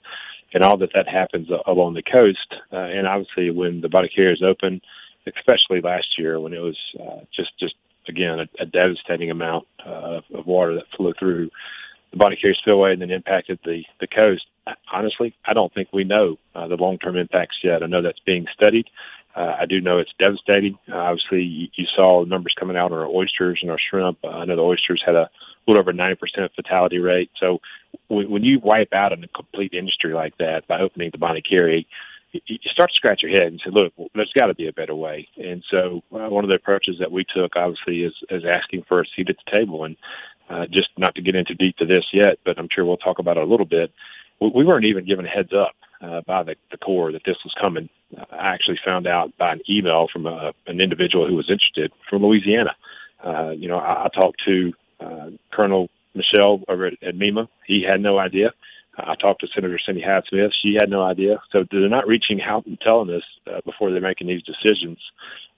and 0.53 0.63
all 0.63 0.77
that 0.79 0.91
that 0.95 1.09
happens 1.09 1.49
along 1.67 1.95
the 1.95 2.03
coast. 2.03 2.55
Uh, 2.71 2.77
and 2.77 3.07
obviously, 3.07 3.51
when 3.51 3.81
the 3.81 3.89
Bonnet 3.89 4.13
Carré 4.17 4.33
is 4.33 4.43
open, 4.43 4.83
especially 5.27 5.81
last 5.81 6.19
year 6.19 6.39
when 6.39 6.53
it 6.53 6.61
was 6.61 6.79
uh, 7.01 7.21
just 7.35 7.59
just 7.59 7.75
again 8.09 8.41
a, 8.41 8.63
a 8.63 8.67
devastating 8.67 9.31
amount 9.31 9.67
uh, 9.85 10.21
of 10.35 10.47
water 10.47 10.75
that 10.75 10.85
flew 10.97 11.15
through 11.19 11.51
the 12.11 12.17
Bonnet 12.17 12.39
Carré 12.43 12.55
Spillway 12.57 12.93
and 12.93 13.03
then 13.03 13.11
impacted 13.11 13.59
the 13.65 13.83
the 14.01 14.07
coast. 14.07 14.47
Honestly, 14.93 15.35
I 15.45 15.53
don't 15.53 15.73
think 15.73 15.89
we 15.93 16.05
know 16.05 16.39
uh, 16.55 16.67
the 16.67 16.77
long 16.77 16.99
term 16.99 17.17
impacts 17.17 17.59
yet. 17.63 17.83
I 17.83 17.87
know 17.87 18.03
that's 18.03 18.21
being 18.27 18.47
studied. 18.53 18.87
Uh, 19.37 19.55
I 19.61 19.67
do 19.67 19.81
know 19.81 19.99
it's 19.99 20.13
devastating. 20.19 20.79
Uh, 20.91 20.97
obviously, 20.97 21.43
you, 21.43 21.69
you 21.77 21.85
saw 21.95 22.25
numbers 22.25 22.55
coming 22.59 22.77
out 22.77 22.91
on 22.91 22.99
our 22.99 23.07
oysters 23.07 23.59
and 23.61 23.71
our 23.71 23.79
shrimp. 23.91 24.19
Uh, 24.25 24.29
I 24.29 24.45
know 24.47 24.57
the 24.57 24.63
oysters 24.63 25.03
had 25.05 25.15
a 25.15 25.29
little 25.69 25.83
over 25.83 25.93
90% 25.93 26.17
fatality 26.57 26.99
rate. 26.99 27.31
So 27.39 27.59
when, 28.09 28.31
when 28.31 28.45
you 28.45 28.61
wipe 28.61 28.95
out 28.95 29.13
a 29.13 29.17
complete 29.29 29.75
industry 29.75 30.15
like 30.15 30.39
that 30.39 30.67
by 30.67 30.81
opening 30.81 31.11
the 31.13 31.19
Bonnet 31.19 31.45
Carré, 31.51 31.85
you, 32.33 32.41
you 32.47 32.71
start 32.73 32.91
to 32.91 32.97
scratch 32.97 33.23
your 33.23 33.33
head 33.33 33.49
and 33.49 33.61
say, 33.63 33.71
look, 33.71 33.93
there's 34.15 34.33
got 34.39 34.47
to 34.47 34.55
be 34.55 34.69
a 34.69 34.73
better 34.73 34.95
way. 34.95 35.29
And 35.37 35.63
so 35.71 36.03
uh, 36.13 36.29
one 36.29 36.45
of 36.45 36.49
the 36.49 36.57
approaches 36.57 36.97
that 37.01 37.13
we 37.13 37.25
took, 37.25 37.57
obviously, 37.57 38.03
is, 38.03 38.15
is 38.31 38.45
asking 38.45 38.85
for 38.89 39.01
a 39.01 39.05
seat 39.15 39.29
at 39.29 39.37
the 39.45 39.59
table. 39.59 39.85
And 39.85 39.97
uh, 40.49 40.67
just 40.67 40.89
not 40.97 41.15
to 41.17 41.23
get 41.23 41.35
into 41.35 41.55
deep 41.55 41.77
to 41.77 41.87
this 41.87 42.05
yet, 42.13 42.39
but 42.45 42.59
I'm 42.59 42.69
sure 42.75 42.85
we'll 42.85 42.97
talk 42.97 43.19
about 43.19 43.37
it 43.37 43.43
a 43.43 43.47
little 43.47 43.67
bit. 43.67 43.91
We, 44.41 44.51
we 44.55 44.65
weren't 44.65 44.85
even 44.85 45.07
given 45.07 45.25
heads 45.25 45.53
up 45.53 45.75
uh, 46.01 46.21
by 46.27 46.43
the, 46.43 46.57
the 46.71 46.79
Corps 46.79 47.13
that 47.13 47.23
this 47.25 47.37
was 47.45 47.55
coming. 47.63 47.89
I 48.17 48.55
actually 48.55 48.79
found 48.85 49.07
out 49.07 49.37
by 49.39 49.53
an 49.53 49.61
email 49.69 50.07
from 50.13 50.27
a, 50.27 50.53
an 50.67 50.81
individual 50.81 51.27
who 51.27 51.35
was 51.35 51.51
interested 51.51 51.93
from 52.09 52.23
Louisiana. 52.23 52.77
Uh, 53.25 53.51
you 53.51 53.69
know, 53.69 53.79
I, 53.79 54.05
I 54.05 54.09
talked 54.15 54.43
to 54.47 54.73
uh, 55.01 55.31
Colonel 55.53 55.89
Michel 56.15 56.63
over 56.69 56.87
at, 56.87 56.95
at 57.03 57.15
MEMA. 57.15 57.49
He 57.67 57.85
had 57.89 58.01
no 58.01 58.19
idea. 58.19 58.53
I 58.97 59.15
talked 59.15 59.41
to 59.43 59.49
Senator 59.55 59.79
Cindy 59.85 60.03
Hyde 60.03 60.25
Smith. 60.29 60.53
She 60.63 60.77
had 60.81 60.89
no 60.89 61.03
idea. 61.03 61.41
So 61.53 61.65
they're 61.71 61.89
not 61.89 62.07
reaching 62.07 62.41
out 62.43 62.67
and 62.67 62.81
telling 62.81 63.11
us 63.11 63.23
uh, 63.47 63.61
before 63.65 63.91
they're 63.91 64.01
making 64.01 64.27
these 64.27 64.43
decisions. 64.43 64.99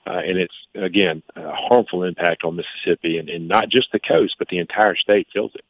Uh, 0.06 0.20
and 0.26 0.38
it's, 0.38 0.54
again, 0.74 1.22
a 1.36 1.52
harmful 1.52 2.02
impact 2.02 2.42
on 2.42 2.56
Mississippi 2.56 3.18
and, 3.18 3.28
and 3.28 3.46
not 3.46 3.68
just 3.68 3.88
the 3.92 4.00
coast, 4.00 4.36
but 4.38 4.48
the 4.48 4.58
entire 4.58 4.96
state 4.96 5.26
feels 5.32 5.52
it. 5.54 5.64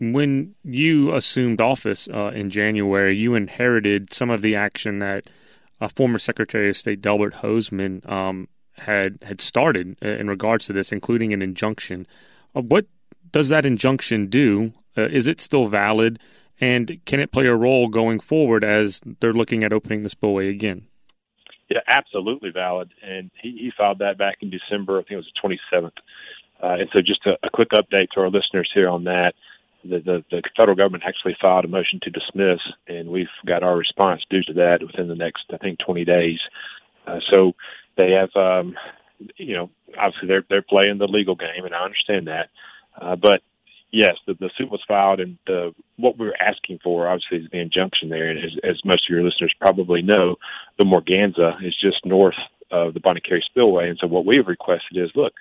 When 0.00 0.54
you 0.64 1.14
assumed 1.14 1.60
office 1.60 2.08
uh, 2.08 2.32
in 2.34 2.50
January, 2.50 3.16
you 3.16 3.34
inherited 3.34 4.12
some 4.12 4.30
of 4.30 4.42
the 4.42 4.56
action 4.56 4.98
that 4.98 5.28
uh, 5.80 5.88
former 5.88 6.18
Secretary 6.18 6.68
of 6.68 6.76
State 6.76 7.00
Delbert 7.00 7.34
Hosemann 7.34 8.08
um, 8.10 8.48
had 8.74 9.18
had 9.22 9.40
started 9.40 9.96
uh, 10.02 10.08
in 10.08 10.28
regards 10.28 10.66
to 10.66 10.72
this, 10.72 10.92
including 10.92 11.32
an 11.32 11.40
injunction. 11.40 12.06
Uh, 12.54 12.62
what 12.62 12.86
does 13.30 13.48
that 13.48 13.64
injunction 13.64 14.26
do? 14.26 14.72
Is 14.96 15.26
it 15.26 15.40
still 15.40 15.68
valid, 15.68 16.18
and 16.62 17.00
can 17.04 17.20
it 17.20 17.32
play 17.32 17.46
a 17.46 17.54
role 17.54 17.88
going 17.88 18.20
forward 18.20 18.64
as 18.64 19.00
they're 19.20 19.32
looking 19.32 19.64
at 19.64 19.72
opening 19.72 20.02
the 20.02 20.08
spillway 20.08 20.48
again? 20.48 20.86
Yeah, 21.68 21.80
absolutely 21.86 22.50
valid. 22.50 22.90
And 23.02 23.30
he, 23.42 23.50
he 23.50 23.72
filed 23.76 23.98
that 23.98 24.16
back 24.16 24.38
in 24.40 24.50
December. 24.50 24.98
I 24.98 25.02
think 25.02 25.12
it 25.12 25.16
was 25.16 25.32
the 25.42 25.76
27th. 25.78 25.90
Uh, 26.62 26.80
and 26.80 26.88
so, 26.92 27.00
just 27.00 27.26
a, 27.26 27.32
a 27.44 27.50
quick 27.50 27.70
update 27.70 28.08
to 28.14 28.20
our 28.20 28.30
listeners 28.30 28.70
here 28.72 28.88
on 28.88 29.04
that 29.04 29.32
the, 29.84 29.98
the, 29.98 30.24
the 30.30 30.42
federal 30.56 30.76
government 30.76 31.04
actually 31.06 31.36
filed 31.40 31.64
a 31.64 31.68
motion 31.68 32.00
to 32.02 32.10
dismiss, 32.10 32.60
and 32.86 33.08
we've 33.08 33.26
got 33.46 33.62
our 33.62 33.76
response 33.76 34.22
due 34.30 34.42
to 34.44 34.52
that 34.54 34.78
within 34.80 35.08
the 35.08 35.14
next, 35.14 35.44
I 35.52 35.56
think, 35.56 35.78
20 35.84 36.04
days. 36.04 36.38
Uh, 37.06 37.18
so 37.32 37.52
they 37.96 38.10
have, 38.12 38.30
um, 38.36 38.74
you 39.36 39.54
know, 39.56 39.70
obviously 39.98 40.28
they're 40.28 40.44
they're 40.48 40.62
playing 40.62 40.98
the 40.98 41.08
legal 41.08 41.34
game, 41.34 41.64
and 41.64 41.74
I 41.74 41.84
understand 41.84 42.28
that. 42.28 42.48
Uh, 43.00 43.16
but 43.16 43.42
yes, 43.92 44.14
the, 44.26 44.34
the 44.34 44.50
suit 44.56 44.70
was 44.70 44.82
filed, 44.88 45.20
and 45.20 45.38
the, 45.46 45.72
what 45.96 46.18
we're 46.18 46.34
asking 46.40 46.80
for, 46.82 47.06
obviously, 47.06 47.38
is 47.38 47.50
the 47.52 47.60
injunction 47.60 48.08
there. 48.08 48.28
And 48.28 48.38
as, 48.38 48.52
as 48.64 48.84
most 48.84 49.04
of 49.08 49.14
your 49.14 49.22
listeners 49.22 49.54
probably 49.60 50.02
know, 50.02 50.36
the 50.78 50.84
Morganza 50.84 51.58
is 51.62 51.76
just 51.80 52.04
north 52.04 52.34
of 52.70 52.94
the 52.94 53.00
Bonnet 53.00 53.24
Carré 53.30 53.42
Spillway, 53.42 53.88
and 53.88 53.98
so 54.00 54.06
what 54.06 54.26
we 54.26 54.36
have 54.36 54.46
requested 54.46 54.96
is, 54.96 55.10
look, 55.14 55.34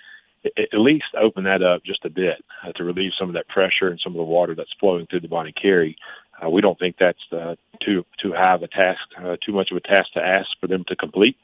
at 0.43 0.79
least 0.79 1.05
open 1.21 1.43
that 1.43 1.61
up 1.61 1.83
just 1.85 2.03
a 2.03 2.09
bit 2.09 2.43
uh, 2.65 2.71
to 2.73 2.83
relieve 2.83 3.11
some 3.17 3.29
of 3.29 3.35
that 3.35 3.47
pressure 3.47 3.89
and 3.89 3.99
some 4.03 4.13
of 4.13 4.17
the 4.17 4.23
water 4.23 4.55
that's 4.55 4.73
flowing 4.79 5.05
through 5.05 5.19
the 5.19 5.27
Bonnet 5.27 5.55
Carré. 5.63 5.95
Uh, 6.43 6.49
we 6.49 6.61
don't 6.61 6.79
think 6.79 6.95
that's 6.99 7.19
uh, 7.31 7.55
too 7.85 8.03
too 8.21 8.33
high 8.35 8.55
of 8.55 8.63
a 8.63 8.67
task, 8.67 8.99
uh, 9.23 9.35
too 9.45 9.53
much 9.53 9.69
of 9.71 9.77
a 9.77 9.81
task 9.81 10.11
to 10.13 10.19
ask 10.19 10.47
for 10.59 10.65
them 10.67 10.83
to 10.87 10.95
complete. 10.95 11.37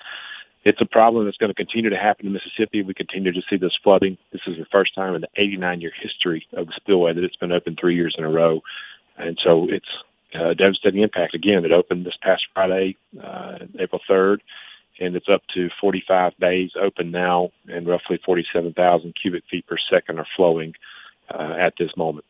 It's 0.67 0.81
a 0.81 0.85
problem 0.85 1.25
that's 1.25 1.37
going 1.37 1.49
to 1.49 1.55
continue 1.55 1.89
to 1.89 1.97
happen 1.97 2.27
in 2.27 2.33
Mississippi. 2.33 2.83
We 2.83 2.93
continue 2.93 3.31
to 3.31 3.41
see 3.49 3.55
this 3.55 3.71
flooding. 3.83 4.17
This 4.33 4.41
is 4.47 4.57
the 4.57 4.65
first 4.75 4.93
time 4.95 5.15
in 5.15 5.21
the 5.21 5.29
89 5.37 5.79
year 5.79 5.93
history 6.01 6.45
of 6.53 6.67
the 6.67 6.73
spillway 6.75 7.13
that 7.13 7.23
it's 7.23 7.37
been 7.37 7.53
open 7.53 7.77
three 7.79 7.95
years 7.95 8.15
in 8.17 8.25
a 8.25 8.29
row, 8.29 8.61
and 9.17 9.39
so 9.45 9.67
it's 9.69 9.87
a 10.33 10.53
devastating 10.55 11.03
impact. 11.03 11.33
Again, 11.33 11.63
it 11.63 11.71
opened 11.71 12.05
this 12.05 12.17
past 12.21 12.43
Friday, 12.53 12.97
uh, 13.23 13.59
April 13.79 14.01
3rd 14.09 14.39
and 14.99 15.15
it's 15.15 15.29
up 15.31 15.41
to 15.53 15.69
45 15.79 16.33
bays 16.39 16.71
open 16.81 17.11
now, 17.11 17.51
and 17.67 17.87
roughly 17.87 18.19
47,000 18.25 19.13
cubic 19.21 19.43
feet 19.49 19.67
per 19.67 19.77
second 19.91 20.19
are 20.19 20.27
flowing 20.35 20.73
uh, 21.29 21.53
at 21.59 21.73
this 21.77 21.91
moment. 21.95 22.25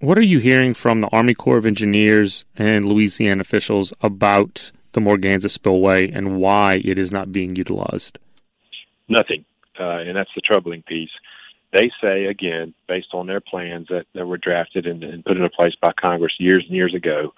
What 0.00 0.18
are 0.18 0.22
you 0.22 0.40
hearing 0.40 0.74
from 0.74 1.00
the 1.00 1.08
Army 1.12 1.34
Corps 1.34 1.58
of 1.58 1.66
Engineers 1.66 2.44
and 2.56 2.88
Louisiana 2.88 3.40
officials 3.40 3.92
about 4.00 4.72
the 4.92 5.00
Morganza 5.00 5.48
spillway 5.48 6.10
and 6.10 6.36
why 6.36 6.80
it 6.84 6.98
is 6.98 7.12
not 7.12 7.32
being 7.32 7.56
utilized? 7.56 8.18
Nothing, 9.08 9.44
uh, 9.78 9.98
and 9.98 10.16
that's 10.16 10.30
the 10.34 10.40
troubling 10.40 10.82
piece. 10.82 11.10
They 11.72 11.90
say 12.02 12.26
again, 12.26 12.74
based 12.86 13.08
on 13.14 13.26
their 13.26 13.40
plans 13.40 13.88
that, 13.88 14.04
that 14.14 14.26
were 14.26 14.36
drafted 14.36 14.86
and, 14.86 15.02
and 15.02 15.24
put 15.24 15.36
into 15.36 15.48
place 15.48 15.74
by 15.80 15.92
Congress 15.92 16.34
years 16.38 16.64
and 16.66 16.76
years 16.76 16.94
ago, 16.94 17.32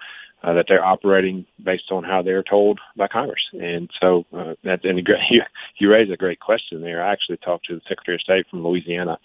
uh, 0.45 0.53
that 0.53 0.65
they're 0.69 0.85
operating 0.85 1.45
based 1.63 1.91
on 1.91 2.03
how 2.03 2.21
they're 2.21 2.43
told 2.43 2.79
by 2.95 3.07
Congress. 3.07 3.41
And 3.53 3.89
so 3.99 4.25
uh, 4.31 4.53
that 4.63 4.83
and 4.83 4.99
you, 5.29 5.41
you 5.79 5.91
raise 5.91 6.11
a 6.11 6.17
great 6.17 6.39
question 6.39 6.81
there. 6.81 7.03
I 7.03 7.11
actually 7.11 7.37
talked 7.37 7.65
to 7.67 7.75
the 7.75 7.81
Secretary 7.87 8.15
of 8.15 8.21
State 8.21 8.45
from 8.49 8.63
Louisiana 8.63 9.17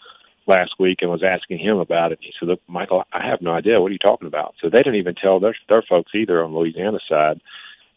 last 0.47 0.73
week 0.79 0.99
and 1.03 1.11
was 1.11 1.23
asking 1.23 1.59
him 1.59 1.77
about 1.79 2.13
it. 2.13 2.21
He 2.23 2.33
said, 2.39 2.49
"Look, 2.49 2.61
Michael, 2.67 3.05
I 3.13 3.27
have 3.27 3.43
no 3.43 3.53
idea. 3.53 3.81
What 3.81 3.91
are 3.91 3.93
you 3.93 3.99
talking 3.99 4.29
about?" 4.29 4.55
So 4.61 4.71
they 4.71 4.79
didn't 4.79 4.97
even 4.97 5.15
tell 5.15 5.41
their 5.41 5.57
their 5.69 5.85
folks 5.87 6.13
either 6.15 6.43
on 6.43 6.55
Louisiana 6.55 6.99
side. 7.09 7.41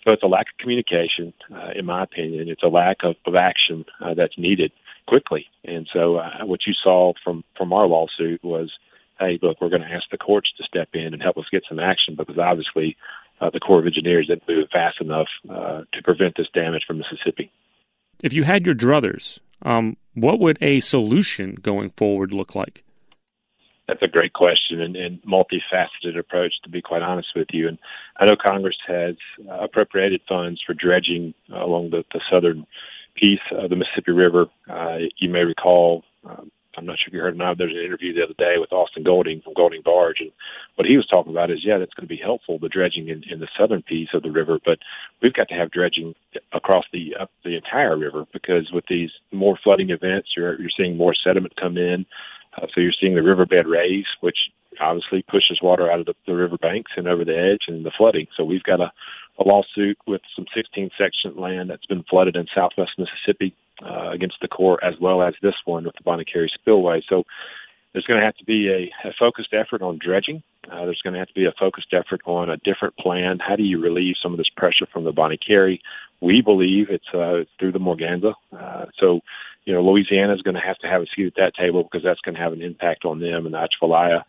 So 0.06 0.14
it's 0.14 0.24
a 0.24 0.28
lack 0.28 0.48
of 0.52 0.58
communication, 0.58 1.34
uh, 1.54 1.72
in 1.76 1.86
my 1.86 2.04
opinion. 2.04 2.50
It's 2.50 2.64
a 2.64 2.68
lack 2.68 2.98
of, 3.04 3.16
of 3.26 3.36
action 3.36 3.86
uh, 4.02 4.14
that's 4.14 4.38
needed 4.38 4.72
quickly. 5.08 5.46
And 5.64 5.88
so 5.94 6.18
uh, 6.18 6.46
what 6.46 6.62
you 6.68 6.74
saw 6.74 7.14
from 7.24 7.44
from 7.58 7.74
our 7.74 7.88
lawsuit 7.88 8.44
was 8.44 8.72
hey, 9.20 9.40
look, 9.42 9.62
we're 9.62 9.70
going 9.70 9.82
to 9.82 9.88
ask 9.88 10.06
the 10.12 10.18
courts 10.18 10.52
to 10.58 10.64
step 10.64 10.90
in 10.94 11.14
and 11.14 11.22
help 11.22 11.38
us 11.38 11.46
get 11.52 11.64
some 11.70 11.80
action 11.80 12.16
because 12.16 12.38
obviously 12.38 12.98
uh, 13.42 13.50
the 13.52 13.60
Corps 13.60 13.80
of 13.80 13.86
Engineers 13.86 14.28
didn't 14.28 14.48
move 14.48 14.68
fast 14.72 15.00
enough 15.02 15.28
uh, 15.50 15.82
to 15.94 16.04
prevent 16.04 16.36
this 16.38 16.48
damage 16.54 16.84
from 16.86 16.98
Mississippi. 16.98 17.52
If 18.22 18.34
you 18.34 18.44
had 18.44 18.66
your 18.66 18.76
druthers, 18.76 19.40
um, 19.62 19.98
what 20.14 20.40
would 20.40 20.58
a 20.62 20.80
solution 20.80 21.56
going 21.56 21.92
forward 21.92 22.32
look 22.32 22.56
like? 22.56 22.83
That's 23.88 24.02
a 24.02 24.08
great 24.08 24.34
question 24.34 24.82
and, 24.82 24.96
and 24.96 25.22
multifaceted 25.24 26.18
approach, 26.18 26.54
to 26.64 26.70
be 26.70 26.82
quite 26.82 27.02
honest 27.02 27.30
with 27.36 27.48
you. 27.52 27.68
And 27.68 27.78
I 28.18 28.26
know 28.26 28.36
Congress 28.36 28.78
has 28.88 29.16
appropriated 29.50 30.22
funds 30.28 30.62
for 30.66 30.74
dredging 30.74 31.34
along 31.54 31.90
the, 31.90 32.04
the 32.14 32.22
southern 32.32 32.66
piece 33.16 33.42
of 33.52 33.70
the 33.70 33.76
Mississippi 33.76 34.12
River. 34.12 34.48
Uh, 34.70 34.98
you 35.18 35.30
may 35.30 35.44
recall 35.44 36.04
um, 36.26 36.50
I'm 36.78 36.86
not 36.86 36.98
sure 36.98 37.08
if 37.08 37.14
you 37.14 37.20
heard 37.20 37.36
or 37.36 37.38
not. 37.38 37.58
There's 37.58 37.74
an 37.74 37.86
interview 37.86 38.14
the 38.14 38.24
other 38.24 38.34
day 38.38 38.56
with 38.58 38.74
Austin 38.74 39.04
Golding 39.04 39.42
from 39.42 39.54
Golding 39.54 39.82
Barge, 39.84 40.20
and 40.20 40.32
what 40.76 40.88
he 40.88 40.98
was 40.98 41.08
talking 41.08 41.32
about 41.32 41.52
is, 41.52 41.60
yeah, 41.64 41.78
that's 41.78 41.94
going 41.94 42.08
to 42.08 42.16
be 42.16 42.22
helpful, 42.22 42.58
the 42.58 42.70
dredging 42.70 43.10
in, 43.10 43.24
in 43.30 43.40
the 43.40 43.48
southern 43.58 43.84
piece 43.84 44.10
of 44.14 44.24
the 44.24 44.32
river, 44.32 44.60
but 44.66 44.80
we've 45.22 45.34
got 45.34 45.50
to 45.50 45.56
have 45.56 45.72
dredging 45.72 46.16
across 46.52 46.86
the 46.92 47.16
up 47.20 47.30
the 47.44 47.56
entire 47.56 47.98
river 47.98 48.26
because 48.34 48.72
with 48.72 48.86
these 48.90 49.12
more 49.32 49.58
flooding 49.64 49.92
events, 49.92 50.30
you're 50.36 50.60
you're 50.60 50.72
seeing 50.76 50.98
more 50.98 51.14
sediment 51.14 51.56
come 51.56 51.78
in, 51.78 52.06
uh, 52.58 52.68
so 52.74 52.82
you're 52.82 52.94
seeing 53.00 53.16
the 53.16 53.24
riverbed 53.24 53.66
raise, 53.68 54.06
which 54.22 54.38
obviously 54.80 55.24
pushes 55.30 55.60
water 55.62 55.92
out 55.92 56.00
of 56.00 56.06
the, 56.06 56.16
the 56.28 56.36
river 56.36 56.58
banks 56.58 56.92
and 56.98 57.08
over 57.08 57.24
the 57.24 57.38
edge 57.38 57.66
and 57.68 57.86
the 57.86 57.92
flooding. 57.98 58.28
So 58.36 58.44
we've 58.44 58.64
got 58.64 58.80
a, 58.80 58.92
a 59.40 59.44
lawsuit 59.44 59.98
with 60.08 60.22
some 60.36 60.46
16 60.56 60.90
section 60.98 61.40
land 61.40 61.70
that's 61.70 61.86
been 61.86 62.04
flooded 62.10 62.36
in 62.36 62.48
southwest 62.54 62.92
Mississippi 62.98 63.56
uh, 63.84 64.12
against 64.12 64.38
the 64.42 64.48
Corps, 64.48 64.84
as 64.84 64.96
well 65.00 65.22
as 65.22 65.34
this 65.42 65.56
one 65.66 65.86
with 65.86 65.96
the 65.96 66.04
Bonnet 66.04 66.28
Carré 66.34 66.48
spillway. 66.50 67.02
So 67.08 67.24
there's 67.94 68.06
going 68.06 68.20
to 68.20 68.26
have 68.26 68.36
to 68.38 68.46
be 68.46 68.70
a, 68.70 69.08
a 69.08 69.14
focused 69.18 69.54
effort 69.54 69.82
on 69.82 70.00
dredging. 70.04 70.44
Uh, 70.72 70.86
there's 70.86 71.02
going 71.04 71.14
to 71.14 71.20
have 71.20 71.28
to 71.28 71.34
be 71.34 71.46
a 71.46 71.54
focused 71.60 71.94
effort 71.94 72.22
on 72.26 72.50
a 72.50 72.58
different 72.58 72.96
plan. 72.98 73.40
How 73.40 73.56
do 73.56 73.64
you 73.64 73.80
relieve 73.80 74.16
some 74.22 74.32
of 74.32 74.38
this 74.38 74.50
pressure 74.56 74.88
from 74.92 75.04
the 75.04 75.12
Bonnet 75.12 75.42
Carré? 75.48 75.80
We 76.22 76.42
believe 76.42 76.88
it's 76.90 77.14
uh, 77.14 77.44
through 77.60 77.74
the 77.74 77.80
Morganza. 77.80 78.34
Uh, 78.52 78.86
so, 79.00 79.20
you 79.66 79.74
know, 79.74 79.82
Louisiana 79.82 80.34
is 80.34 80.42
going 80.42 80.56
to 80.56 80.62
have 80.62 80.78
to 80.80 80.88
have 80.88 81.02
a 81.02 81.06
seat 81.16 81.28
at 81.28 81.36
that 81.36 81.56
table 81.56 81.84
because 81.84 82.04
that's 82.04 82.22
going 82.22 82.36
to 82.36 82.42
have 82.42 82.54
an 82.54 82.62
impact 82.62 83.06
on 83.06 83.20
them 83.20 83.46
and 83.46 83.54
the 83.54 83.60
Atchafalaya. 83.60 84.24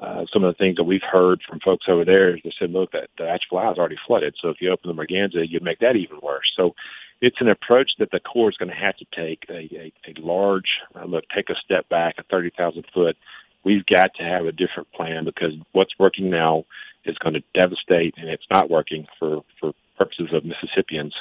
Uh, 0.00 0.24
some 0.32 0.42
of 0.42 0.52
the 0.52 0.58
things 0.58 0.76
that 0.76 0.84
we've 0.84 1.00
heard 1.08 1.40
from 1.48 1.60
folks 1.60 1.86
over 1.88 2.04
there 2.04 2.34
is 2.34 2.40
they 2.42 2.52
said, 2.58 2.70
look, 2.70 2.90
that 2.90 3.08
the 3.18 3.24
Atchafalaya 3.28 3.72
is 3.72 3.78
already 3.78 3.98
flooded. 4.06 4.34
So 4.42 4.48
if 4.48 4.56
you 4.60 4.72
open 4.72 4.88
the 4.88 5.00
Morganza, 5.00 5.44
you'd 5.48 5.62
make 5.62 5.78
that 5.78 5.94
even 5.94 6.18
worse. 6.20 6.50
So 6.56 6.74
it's 7.20 7.40
an 7.40 7.48
approach 7.48 7.92
that 8.00 8.10
the 8.10 8.18
Corps 8.18 8.50
is 8.50 8.56
going 8.56 8.70
to 8.70 8.74
have 8.74 8.96
to 8.96 9.06
take 9.14 9.44
a, 9.48 9.68
a, 9.76 9.92
a 10.08 10.20
large 10.20 10.66
uh, 10.96 11.04
look, 11.04 11.24
take 11.34 11.50
a 11.50 11.54
step 11.64 11.88
back, 11.88 12.16
a 12.18 12.24
30,000 12.24 12.84
foot. 12.92 13.16
We've 13.64 13.86
got 13.86 14.12
to 14.16 14.24
have 14.24 14.46
a 14.46 14.52
different 14.52 14.90
plan 14.90 15.24
because 15.24 15.52
what's 15.70 15.96
working 16.00 16.30
now 16.30 16.64
is 17.04 17.16
going 17.18 17.34
to 17.34 17.42
devastate, 17.54 18.14
and 18.16 18.28
it's 18.28 18.46
not 18.50 18.70
working 18.70 19.06
for 19.20 19.42
for 19.60 19.72
purposes 19.98 20.30
of 20.32 20.44
Mississippians. 20.44 21.14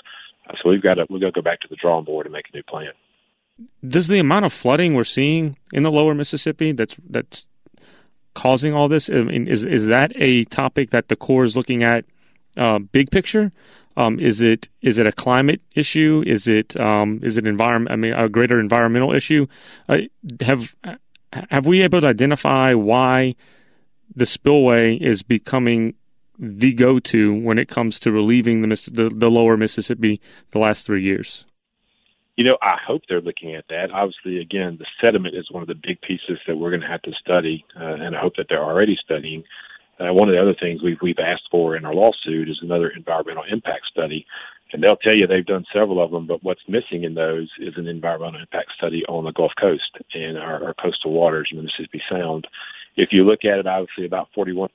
Uh, 0.49 0.53
so 0.61 0.69
we've 0.69 0.81
got 0.81 0.95
to 0.95 1.05
we've 1.07 1.21
got 1.21 1.27
to 1.35 1.41
go 1.41 1.43
back 1.43 1.61
to 1.61 1.67
the 1.69 1.75
drawing 1.75 2.05
board 2.05 2.25
and 2.25 2.33
make 2.33 2.45
a 2.51 2.57
new 2.57 2.63
plan. 2.63 2.93
Does 3.87 4.07
the 4.07 4.19
amount 4.19 4.45
of 4.45 4.53
flooding 4.53 4.93
we're 4.93 5.03
seeing 5.03 5.57
in 5.73 5.83
the 5.83 5.91
lower 5.91 6.13
Mississippi 6.13 6.71
that's 6.71 6.95
that's 7.09 7.45
causing 8.33 8.73
all 8.73 8.87
this? 8.87 9.09
I 9.09 9.21
mean, 9.21 9.47
is 9.47 9.65
is 9.65 9.87
that 9.87 10.11
a 10.15 10.45
topic 10.45 10.91
that 10.91 11.07
the 11.07 11.15
Corps 11.15 11.45
is 11.45 11.55
looking 11.55 11.83
at 11.83 12.05
uh, 12.57 12.79
big 12.79 13.11
picture? 13.11 13.51
Um, 13.97 14.19
is 14.19 14.41
it 14.41 14.69
is 14.81 14.97
it 14.97 15.07
a 15.07 15.11
climate 15.11 15.61
issue? 15.75 16.23
Is 16.25 16.47
it 16.47 16.79
um, 16.79 17.19
is 17.23 17.37
it 17.37 17.45
environment? 17.45 17.91
I 17.91 17.95
mean, 17.95 18.13
a 18.13 18.29
greater 18.29 18.59
environmental 18.59 19.13
issue? 19.13 19.47
Uh, 19.89 19.99
have 20.41 20.75
have 21.49 21.65
we 21.65 21.81
able 21.81 22.01
to 22.01 22.07
identify 22.07 22.73
why 22.73 23.35
the 24.15 24.25
spillway 24.25 24.95
is 24.95 25.23
becoming 25.23 25.95
the 26.37 26.73
go-to 26.73 27.33
when 27.33 27.57
it 27.57 27.67
comes 27.67 27.99
to 27.99 28.11
relieving 28.11 28.61
the, 28.61 28.89
the, 28.91 29.09
the 29.09 29.29
lower 29.29 29.55
Mississippi 29.55 30.19
the 30.51 30.59
last 30.59 30.85
three 30.85 31.03
years? 31.03 31.45
You 32.37 32.45
know, 32.45 32.57
I 32.61 32.77
hope 32.85 33.03
they're 33.07 33.21
looking 33.21 33.55
at 33.55 33.65
that. 33.69 33.91
Obviously, 33.91 34.39
again, 34.39 34.77
the 34.79 34.85
sediment 35.03 35.35
is 35.35 35.51
one 35.51 35.61
of 35.61 35.67
the 35.67 35.75
big 35.75 35.99
pieces 36.01 36.39
that 36.47 36.55
we're 36.55 36.71
going 36.71 36.81
to 36.81 36.87
have 36.87 37.01
to 37.03 37.11
study, 37.13 37.65
uh, 37.79 37.83
and 37.83 38.15
I 38.15 38.21
hope 38.21 38.35
that 38.37 38.47
they're 38.49 38.63
already 38.63 38.97
studying. 39.03 39.43
Uh, 39.99 40.13
one 40.13 40.29
of 40.29 40.33
the 40.33 40.41
other 40.41 40.55
things 40.59 40.81
we've 40.81 40.97
we've 41.01 41.19
asked 41.19 41.47
for 41.51 41.75
in 41.75 41.85
our 41.85 41.93
lawsuit 41.93 42.49
is 42.49 42.59
another 42.61 42.89
environmental 42.89 43.43
impact 43.51 43.85
study, 43.91 44.25
and 44.73 44.81
they'll 44.81 44.95
tell 44.95 45.15
you 45.15 45.27
they've 45.27 45.45
done 45.45 45.65
several 45.73 46.01
of 46.01 46.11
them, 46.11 46.25
but 46.25 46.43
what's 46.43 46.61
missing 46.67 47.03
in 47.03 47.13
those 47.13 47.49
is 47.59 47.73
an 47.77 47.87
environmental 47.87 48.41
impact 48.41 48.71
study 48.77 49.03
on 49.07 49.25
the 49.25 49.33
Gulf 49.33 49.51
Coast 49.59 49.91
and 50.13 50.37
our, 50.37 50.63
our 50.63 50.73
coastal 50.73 51.11
waters 51.11 51.51
Mississippi 51.53 52.01
Sound. 52.09 52.47
If 52.97 53.09
you 53.11 53.23
look 53.23 53.45
at 53.45 53.59
it, 53.59 53.67
obviously 53.67 54.05
about 54.05 54.29
41% 54.37 54.69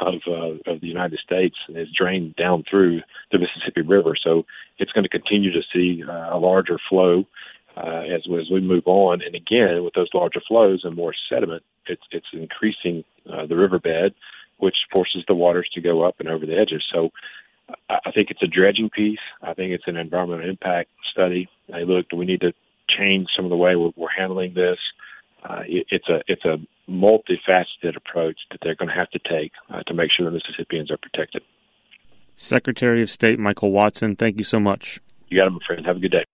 of 0.00 0.14
uh, 0.26 0.70
of 0.70 0.80
the 0.80 0.86
United 0.86 1.18
States 1.18 1.56
is 1.68 1.88
drained 1.96 2.36
down 2.36 2.64
through 2.68 3.02
the 3.30 3.38
Mississippi 3.38 3.82
River, 3.82 4.14
so 4.22 4.44
it's 4.78 4.92
going 4.92 5.04
to 5.04 5.10
continue 5.10 5.52
to 5.52 5.62
see 5.72 6.02
uh, 6.02 6.36
a 6.36 6.38
larger 6.38 6.78
flow 6.88 7.24
uh, 7.76 8.02
as 8.14 8.22
as 8.26 8.50
we 8.50 8.60
move 8.60 8.84
on. 8.86 9.20
And 9.22 9.34
again, 9.34 9.84
with 9.84 9.94
those 9.94 10.08
larger 10.14 10.40
flows 10.46 10.82
and 10.84 10.96
more 10.96 11.14
sediment, 11.28 11.62
it's 11.86 12.02
it's 12.10 12.26
increasing 12.32 13.04
uh, 13.30 13.46
the 13.46 13.56
riverbed, 13.56 14.14
which 14.58 14.76
forces 14.94 15.24
the 15.28 15.34
waters 15.34 15.68
to 15.74 15.80
go 15.80 16.02
up 16.02 16.16
and 16.20 16.28
over 16.28 16.46
the 16.46 16.58
edges. 16.58 16.84
So 16.92 17.10
I 17.90 18.10
think 18.12 18.30
it's 18.30 18.42
a 18.42 18.46
dredging 18.46 18.88
piece. 18.90 19.18
I 19.42 19.52
think 19.52 19.72
it's 19.72 19.86
an 19.86 19.96
environmental 19.96 20.48
impact 20.48 20.88
study. 21.12 21.48
I 21.72 21.80
look, 21.80 22.08
do 22.08 22.16
we 22.16 22.24
need 22.24 22.40
to 22.40 22.52
change 22.88 23.28
some 23.36 23.44
of 23.44 23.50
the 23.50 23.56
way 23.56 23.76
we're, 23.76 23.92
we're 23.96 24.08
handling 24.16 24.54
this. 24.54 24.78
Uh, 25.42 25.62
it, 25.66 25.86
it's 25.90 26.08
a 26.08 26.22
it's 26.26 26.44
a 26.44 26.56
multifaceted 26.88 27.96
approach 27.96 28.38
that 28.50 28.58
they're 28.62 28.74
going 28.74 28.88
to 28.88 28.94
have 28.94 29.10
to 29.10 29.18
take 29.18 29.52
uh, 29.70 29.82
to 29.86 29.94
make 29.94 30.10
sure 30.10 30.24
the 30.24 30.32
Mississippians 30.32 30.90
are 30.90 30.96
protected. 30.96 31.42
Secretary 32.36 33.02
of 33.02 33.10
State 33.10 33.38
Michael 33.38 33.72
Watson, 33.72 34.16
thank 34.16 34.38
you 34.38 34.44
so 34.44 34.60
much. 34.60 35.00
You 35.28 35.38
got 35.38 35.48
it, 35.48 35.50
my 35.50 35.58
friend. 35.66 35.84
Have 35.84 35.96
a 35.96 36.00
good 36.00 36.12
day. 36.12 36.24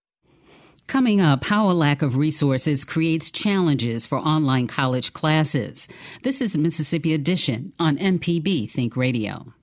Coming 0.87 1.21
up, 1.21 1.45
how 1.45 1.71
a 1.71 1.73
lack 1.73 2.03
of 2.03 2.17
resources 2.17 2.85
creates 2.85 3.31
challenges 3.31 4.07
for 4.07 4.19
online 4.19 4.67
college 4.67 5.15
classes. 5.15 5.89
This 6.23 6.43
is 6.43 6.59
Mississippi 6.59 7.15
Edition 7.15 7.73
on 7.79 7.97
MPB 7.97 8.71
Think 8.71 8.95
Radio. 8.95 9.55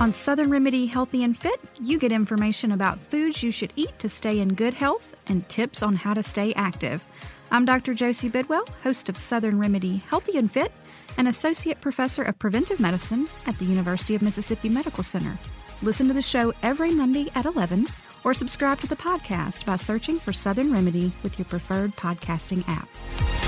On 0.00 0.12
Southern 0.12 0.50
Remedy 0.50 0.86
Healthy 0.86 1.22
and 1.22 1.38
Fit, 1.38 1.60
you 1.80 1.98
get 1.98 2.10
information 2.10 2.72
about 2.72 2.98
foods 2.98 3.42
you 3.42 3.50
should 3.50 3.72
eat 3.76 3.96
to 4.00 4.08
stay 4.08 4.40
in 4.40 4.54
good 4.54 4.74
health 4.74 5.14
and 5.28 5.48
tips 5.48 5.82
on 5.82 5.94
how 5.94 6.14
to 6.14 6.22
stay 6.22 6.52
active. 6.54 7.04
I'm 7.54 7.64
Dr. 7.64 7.94
Josie 7.94 8.28
Bidwell, 8.28 8.66
host 8.82 9.08
of 9.08 9.16
Southern 9.16 9.60
Remedy 9.60 9.98
Healthy 10.08 10.38
and 10.38 10.50
Fit, 10.50 10.72
and 11.16 11.28
Associate 11.28 11.80
Professor 11.80 12.24
of 12.24 12.36
Preventive 12.40 12.80
Medicine 12.80 13.28
at 13.46 13.56
the 13.60 13.64
University 13.64 14.16
of 14.16 14.22
Mississippi 14.22 14.68
Medical 14.68 15.04
Center. 15.04 15.38
Listen 15.80 16.08
to 16.08 16.14
the 16.14 16.20
show 16.20 16.52
every 16.64 16.90
Monday 16.90 17.28
at 17.36 17.44
11 17.44 17.86
or 18.24 18.34
subscribe 18.34 18.80
to 18.80 18.88
the 18.88 18.96
podcast 18.96 19.64
by 19.66 19.76
searching 19.76 20.18
for 20.18 20.32
Southern 20.32 20.72
Remedy 20.72 21.12
with 21.22 21.38
your 21.38 21.46
preferred 21.46 21.94
podcasting 21.94 22.64
app. 22.66 23.43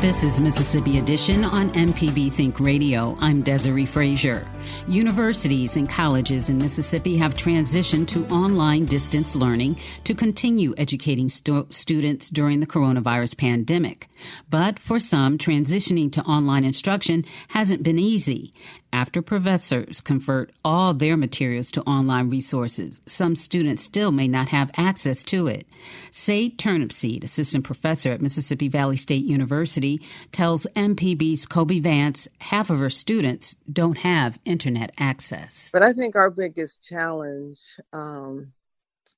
This 0.00 0.22
is 0.22 0.40
Mississippi 0.40 0.98
Edition 1.00 1.42
on 1.42 1.70
MPB 1.70 2.32
Think 2.32 2.60
Radio. 2.60 3.16
I'm 3.18 3.42
Desiree 3.42 3.84
Frazier. 3.84 4.46
Universities 4.86 5.76
and 5.76 5.88
colleges 5.88 6.48
in 6.48 6.56
Mississippi 6.56 7.16
have 7.16 7.34
transitioned 7.34 8.06
to 8.08 8.24
online 8.26 8.84
distance 8.84 9.34
learning 9.34 9.76
to 10.04 10.14
continue 10.14 10.72
educating 10.78 11.28
stu- 11.28 11.66
students 11.70 12.30
during 12.30 12.60
the 12.60 12.66
coronavirus 12.66 13.38
pandemic. 13.38 14.06
But 14.48 14.78
for 14.78 15.00
some, 15.00 15.36
transitioning 15.36 16.12
to 16.12 16.22
online 16.22 16.62
instruction 16.62 17.24
hasn't 17.48 17.82
been 17.82 17.98
easy. 17.98 18.54
After 18.92 19.20
professors 19.20 20.00
convert 20.00 20.50
all 20.64 20.94
their 20.94 21.16
materials 21.16 21.70
to 21.72 21.82
online 21.82 22.30
resources, 22.30 23.02
some 23.04 23.36
students 23.36 23.82
still 23.82 24.12
may 24.12 24.26
not 24.26 24.48
have 24.48 24.70
access 24.78 25.22
to 25.24 25.46
it. 25.46 25.66
Sade 26.10 26.58
Turnipseed, 26.58 27.22
assistant 27.22 27.64
professor 27.64 28.12
at 28.12 28.22
Mississippi 28.22 28.68
Valley 28.68 28.96
State 28.96 29.24
University, 29.24 30.00
tells 30.32 30.66
MPB's 30.74 31.44
Kobe 31.44 31.80
Vance 31.80 32.28
half 32.40 32.70
of 32.70 32.78
her 32.78 32.88
students 32.88 33.56
don't 33.70 33.98
have 33.98 34.38
internet 34.46 34.92
access. 34.98 35.70
But 35.70 35.82
I 35.82 35.92
think 35.92 36.16
our 36.16 36.30
biggest 36.30 36.82
challenge 36.82 37.60
um, 37.92 38.52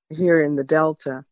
here 0.09 0.43
in 0.43 0.57
the 0.57 0.65
Delta 0.65 1.25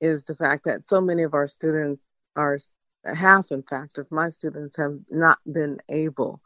is 0.00 0.24
the 0.24 0.34
fact 0.34 0.64
that 0.64 0.84
so 0.88 1.00
many 1.00 1.22
of 1.22 1.34
our 1.34 1.46
students 1.46 2.02
are, 2.34 2.58
half 3.04 3.52
in 3.52 3.62
fact, 3.62 3.98
of 3.98 4.10
my 4.10 4.28
students 4.30 4.76
have 4.76 4.98
not 5.08 5.38
been 5.50 5.78
able 5.88 6.40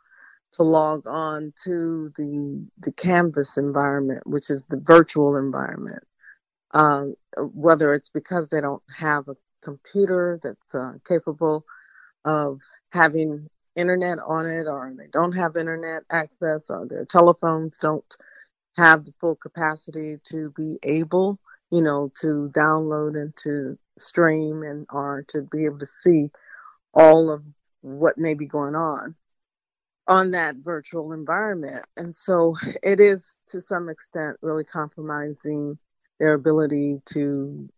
to 0.55 0.63
log 0.63 1.07
on 1.07 1.53
to 1.65 2.13
the 2.17 2.67
the 2.79 2.93
Canvas 2.93 3.57
environment, 3.57 4.27
which 4.27 4.51
is 4.51 4.65
the 4.69 4.77
virtual 4.77 5.37
environment. 5.37 6.03
Um, 6.73 7.15
whether 7.37 7.95
it's 7.95 8.11
because 8.11 8.49
they 8.49 8.61
don't 8.61 8.83
have 8.97 9.29
a 9.29 9.37
computer 9.63 10.41
that's 10.43 10.75
uh, 10.75 10.95
capable 11.07 11.65
of 12.25 12.61
having 12.91 13.49
internet 13.77 14.19
on 14.19 14.47
it, 14.47 14.67
or 14.67 14.93
they 14.97 15.09
don't 15.13 15.33
have 15.33 15.57
internet 15.57 16.03
access, 16.11 16.63
or 16.69 16.87
their 16.87 17.05
telephones 17.05 17.79
don't 17.79 18.05
have 18.77 19.05
the 19.05 19.15
full 19.21 19.37
capacity 19.37 20.19
to 20.25 20.53
be 20.57 20.79
able, 20.83 21.39
you 21.71 21.83
know, 21.83 22.13
to 22.21 22.51
download 22.55 23.21
and 23.21 23.37
to 23.37 23.79
stream 23.99 24.63
and 24.63 24.87
or 24.91 25.25
to 25.29 25.43
be 25.43 25.65
able 25.65 25.79
to 25.79 25.89
see 26.03 26.31
all 26.93 27.31
of 27.31 27.43
what 27.83 28.19
may 28.19 28.35
be 28.35 28.47
going 28.47 28.75
on 28.75 29.15
on 30.07 30.33
that 30.33 30.57
virtual 30.57 31.13
environment. 31.13 31.85
And 31.97 32.15
so 32.15 32.57
it 32.83 33.01
is 33.01 33.37
to 33.49 33.61
some 33.61 33.89
extent 33.89 34.37
really 34.43 34.65
compromising 34.65 35.79
their 36.19 36.35
ability 36.35 37.01
to 37.07 37.69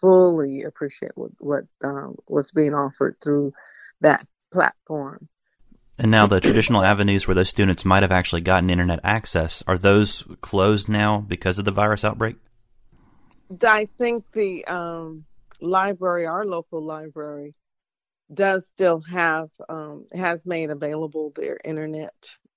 fully 0.00 0.62
appreciate 0.62 1.12
what, 1.14 1.30
what 1.38 1.64
um, 1.84 2.16
what's 2.26 2.52
being 2.52 2.74
offered 2.74 3.16
through 3.22 3.52
that 4.00 4.24
platform. 4.52 5.28
And 5.98 6.10
now 6.10 6.26
the 6.26 6.40
traditional 6.40 6.82
avenues 6.82 7.28
where 7.28 7.34
those 7.34 7.48
students 7.48 7.84
might 7.84 8.02
have 8.02 8.12
actually 8.12 8.40
gotten 8.40 8.70
internet 8.70 9.00
access, 9.04 9.62
are 9.66 9.78
those 9.78 10.24
closed 10.40 10.88
now 10.88 11.18
because 11.18 11.58
of 11.58 11.64
the 11.64 11.70
virus 11.70 12.04
outbreak? 12.04 12.36
I 13.62 13.88
think 13.98 14.24
the 14.32 14.64
um, 14.64 15.26
library, 15.60 16.26
our 16.26 16.46
local 16.46 16.82
library, 16.82 17.54
does 18.34 18.62
still 18.74 19.00
have 19.00 19.50
um, 19.68 20.06
has 20.14 20.46
made 20.46 20.70
available 20.70 21.32
their 21.36 21.58
internet 21.64 22.14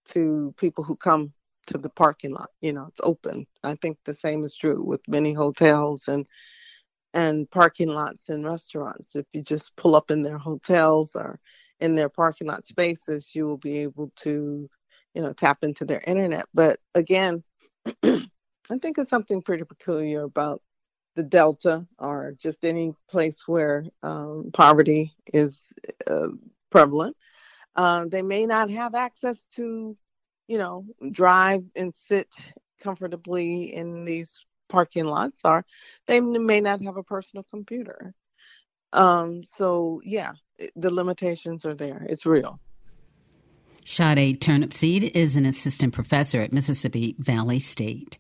to 0.10 0.54
people 0.58 0.84
who 0.84 0.96
come 0.96 1.34
to 1.68 1.78
the 1.78 1.90
parking 1.90 2.32
lot. 2.32 2.50
You 2.62 2.74
know, 2.74 2.86
it's 2.90 3.02
open. 3.04 3.48
I 3.64 3.76
think 3.76 3.98
the 4.06 4.14
same 4.14 4.44
is 4.44 4.56
true 4.56 4.84
with 4.84 5.02
many 5.08 5.34
hotels 5.34 6.08
and 6.08 6.26
and 7.14 7.50
parking 7.50 7.90
lots 7.90 8.30
and 8.30 8.46
restaurants. 8.46 9.16
If 9.16 9.26
you 9.34 9.42
just 9.42 9.76
pull 9.78 9.96
up 9.96 10.12
in 10.12 10.22
their 10.22 10.38
hotels 10.38 11.16
or 11.16 11.40
in 11.80 11.96
their 11.96 12.10
parking 12.10 12.48
lot 12.48 12.68
spaces, 12.68 13.34
you 13.34 13.46
will 13.46 13.58
be 13.58 13.80
able 13.80 14.12
to, 14.18 14.70
you 15.14 15.22
know, 15.22 15.34
tap 15.34 15.64
into 15.64 15.86
their 15.86 16.02
internet. 16.06 16.46
But 16.54 16.80
again, 16.94 17.44
I 18.04 18.80
think 18.82 18.98
it's 18.98 19.10
something 19.10 19.42
pretty 19.42 19.64
peculiar 19.64 20.24
about 20.24 20.62
the 21.16 21.24
Delta 21.24 21.86
or 21.98 22.36
just 22.40 22.64
any 22.64 22.94
place 23.10 23.48
where 23.48 23.86
um, 24.04 24.52
poverty 24.54 25.14
is 25.34 25.60
uh, 26.08 26.28
prevalent. 26.70 27.16
Uh, 27.76 28.06
they 28.06 28.22
may 28.22 28.46
not 28.46 28.70
have 28.70 28.96
access 28.96 29.38
to, 29.56 29.98
you 30.48 30.58
know, 30.58 30.86
drive 31.12 31.64
and 31.76 31.94
sit 32.08 32.30
comfortably 32.82 33.74
in 33.74 34.06
these 34.06 34.46
parking 34.70 35.06
lots, 35.06 35.38
or 35.44 35.66
they 36.08 36.20
may 36.20 36.62
not 36.62 36.82
have 36.82 36.98
a 36.98 37.04
personal 37.04 37.46
computer. 37.50 38.14
Um, 38.94 39.44
so, 39.46 40.02
yeah, 40.04 40.34
the 40.76 40.94
limitations 40.94 41.66
are 41.66 41.76
there. 41.76 42.06
It's 42.10 42.26
real. 42.26 42.60
Sade 43.88 44.42
Turnipseed 44.42 45.12
is 45.14 45.36
an 45.36 45.46
assistant 45.46 45.94
professor 45.94 46.42
at 46.42 46.52
Mississippi 46.52 47.16
Valley 47.20 47.60
State. 47.60 48.18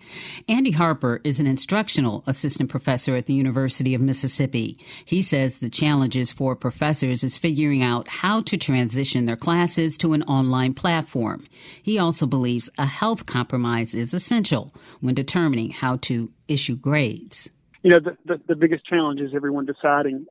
Andy 0.47 0.69
Harper 0.69 1.21
is 1.23 1.39
an 1.39 1.47
instructional 1.47 2.23
assistant 2.27 2.69
professor 2.69 3.15
at 3.15 3.25
the 3.25 3.33
University 3.33 3.95
of 3.95 3.99
Mississippi. 3.99 4.77
He 5.05 5.23
says 5.23 5.57
the 5.57 5.69
challenges 5.71 6.31
for 6.31 6.55
professors 6.55 7.23
is 7.23 7.39
figuring 7.39 7.81
out 7.81 8.07
how 8.07 8.41
to 8.43 8.57
transition 8.57 9.25
their 9.25 9.35
classes 9.35 9.97
to 9.97 10.13
an 10.13 10.21
online 10.23 10.75
platform. 10.75 11.47
He 11.81 11.97
also 11.97 12.27
believes 12.27 12.69
a 12.77 12.85
health 12.85 13.25
compromise 13.25 13.95
is 13.95 14.13
essential 14.13 14.71
when 15.01 15.15
determining 15.15 15.71
how 15.71 15.97
to 16.03 16.31
issue 16.47 16.75
grades. 16.75 17.49
You 17.81 17.89
know, 17.89 17.99
the, 17.99 18.17
the, 18.25 18.41
the 18.49 18.55
biggest 18.55 18.85
challenge 18.85 19.19
is 19.19 19.31
everyone 19.35 19.65
deciding 19.65 20.27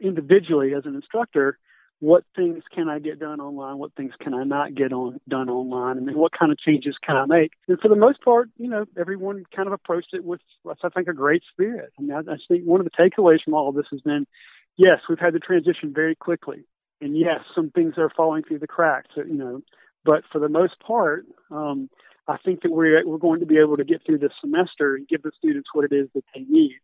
individually 0.00 0.72
as 0.72 0.86
an 0.86 0.94
instructor 0.94 1.58
what 2.02 2.24
things 2.34 2.64
can 2.74 2.88
I 2.88 2.98
get 2.98 3.20
done 3.20 3.40
online, 3.40 3.78
what 3.78 3.94
things 3.94 4.12
can 4.20 4.34
I 4.34 4.42
not 4.42 4.74
get 4.74 4.92
on 4.92 5.20
done 5.28 5.48
online, 5.48 5.98
and 5.98 6.08
then 6.08 6.18
what 6.18 6.32
kind 6.36 6.50
of 6.50 6.58
changes 6.58 6.96
can 7.00 7.16
I 7.16 7.26
make. 7.26 7.52
And 7.68 7.78
for 7.78 7.86
the 7.86 7.94
most 7.94 8.20
part, 8.24 8.48
you 8.58 8.68
know, 8.68 8.86
everyone 8.98 9.44
kind 9.54 9.68
of 9.68 9.72
approached 9.72 10.08
it 10.12 10.24
with, 10.24 10.40
I 10.66 10.88
think, 10.88 11.06
a 11.06 11.12
great 11.12 11.44
spirit. 11.52 11.92
I 11.96 12.02
mean, 12.02 12.10
I, 12.10 12.18
I 12.32 12.36
think 12.48 12.64
one 12.64 12.80
of 12.80 12.86
the 12.86 13.00
takeaways 13.00 13.44
from 13.44 13.54
all 13.54 13.68
of 13.68 13.76
this 13.76 13.86
has 13.92 14.00
been, 14.00 14.26
yes, 14.76 14.98
we've 15.08 15.20
had 15.20 15.32
the 15.32 15.38
transition 15.38 15.92
very 15.94 16.16
quickly, 16.16 16.64
and 17.00 17.16
yes, 17.16 17.38
some 17.54 17.70
things 17.70 17.94
are 17.98 18.10
falling 18.16 18.42
through 18.42 18.58
the 18.58 18.66
cracks. 18.66 19.10
You 19.14 19.34
know, 19.34 19.62
but 20.04 20.24
for 20.32 20.40
the 20.40 20.48
most 20.48 20.80
part, 20.84 21.24
um, 21.52 21.88
I 22.26 22.36
think 22.44 22.62
that 22.62 22.72
we're 22.72 23.06
we're 23.06 23.18
going 23.18 23.38
to 23.40 23.46
be 23.46 23.58
able 23.58 23.76
to 23.76 23.84
get 23.84 24.04
through 24.04 24.18
this 24.18 24.32
semester 24.40 24.96
and 24.96 25.06
give 25.06 25.22
the 25.22 25.30
students 25.38 25.68
what 25.72 25.84
it 25.84 25.94
is 25.94 26.08
that 26.16 26.24
they 26.34 26.40
need. 26.48 26.80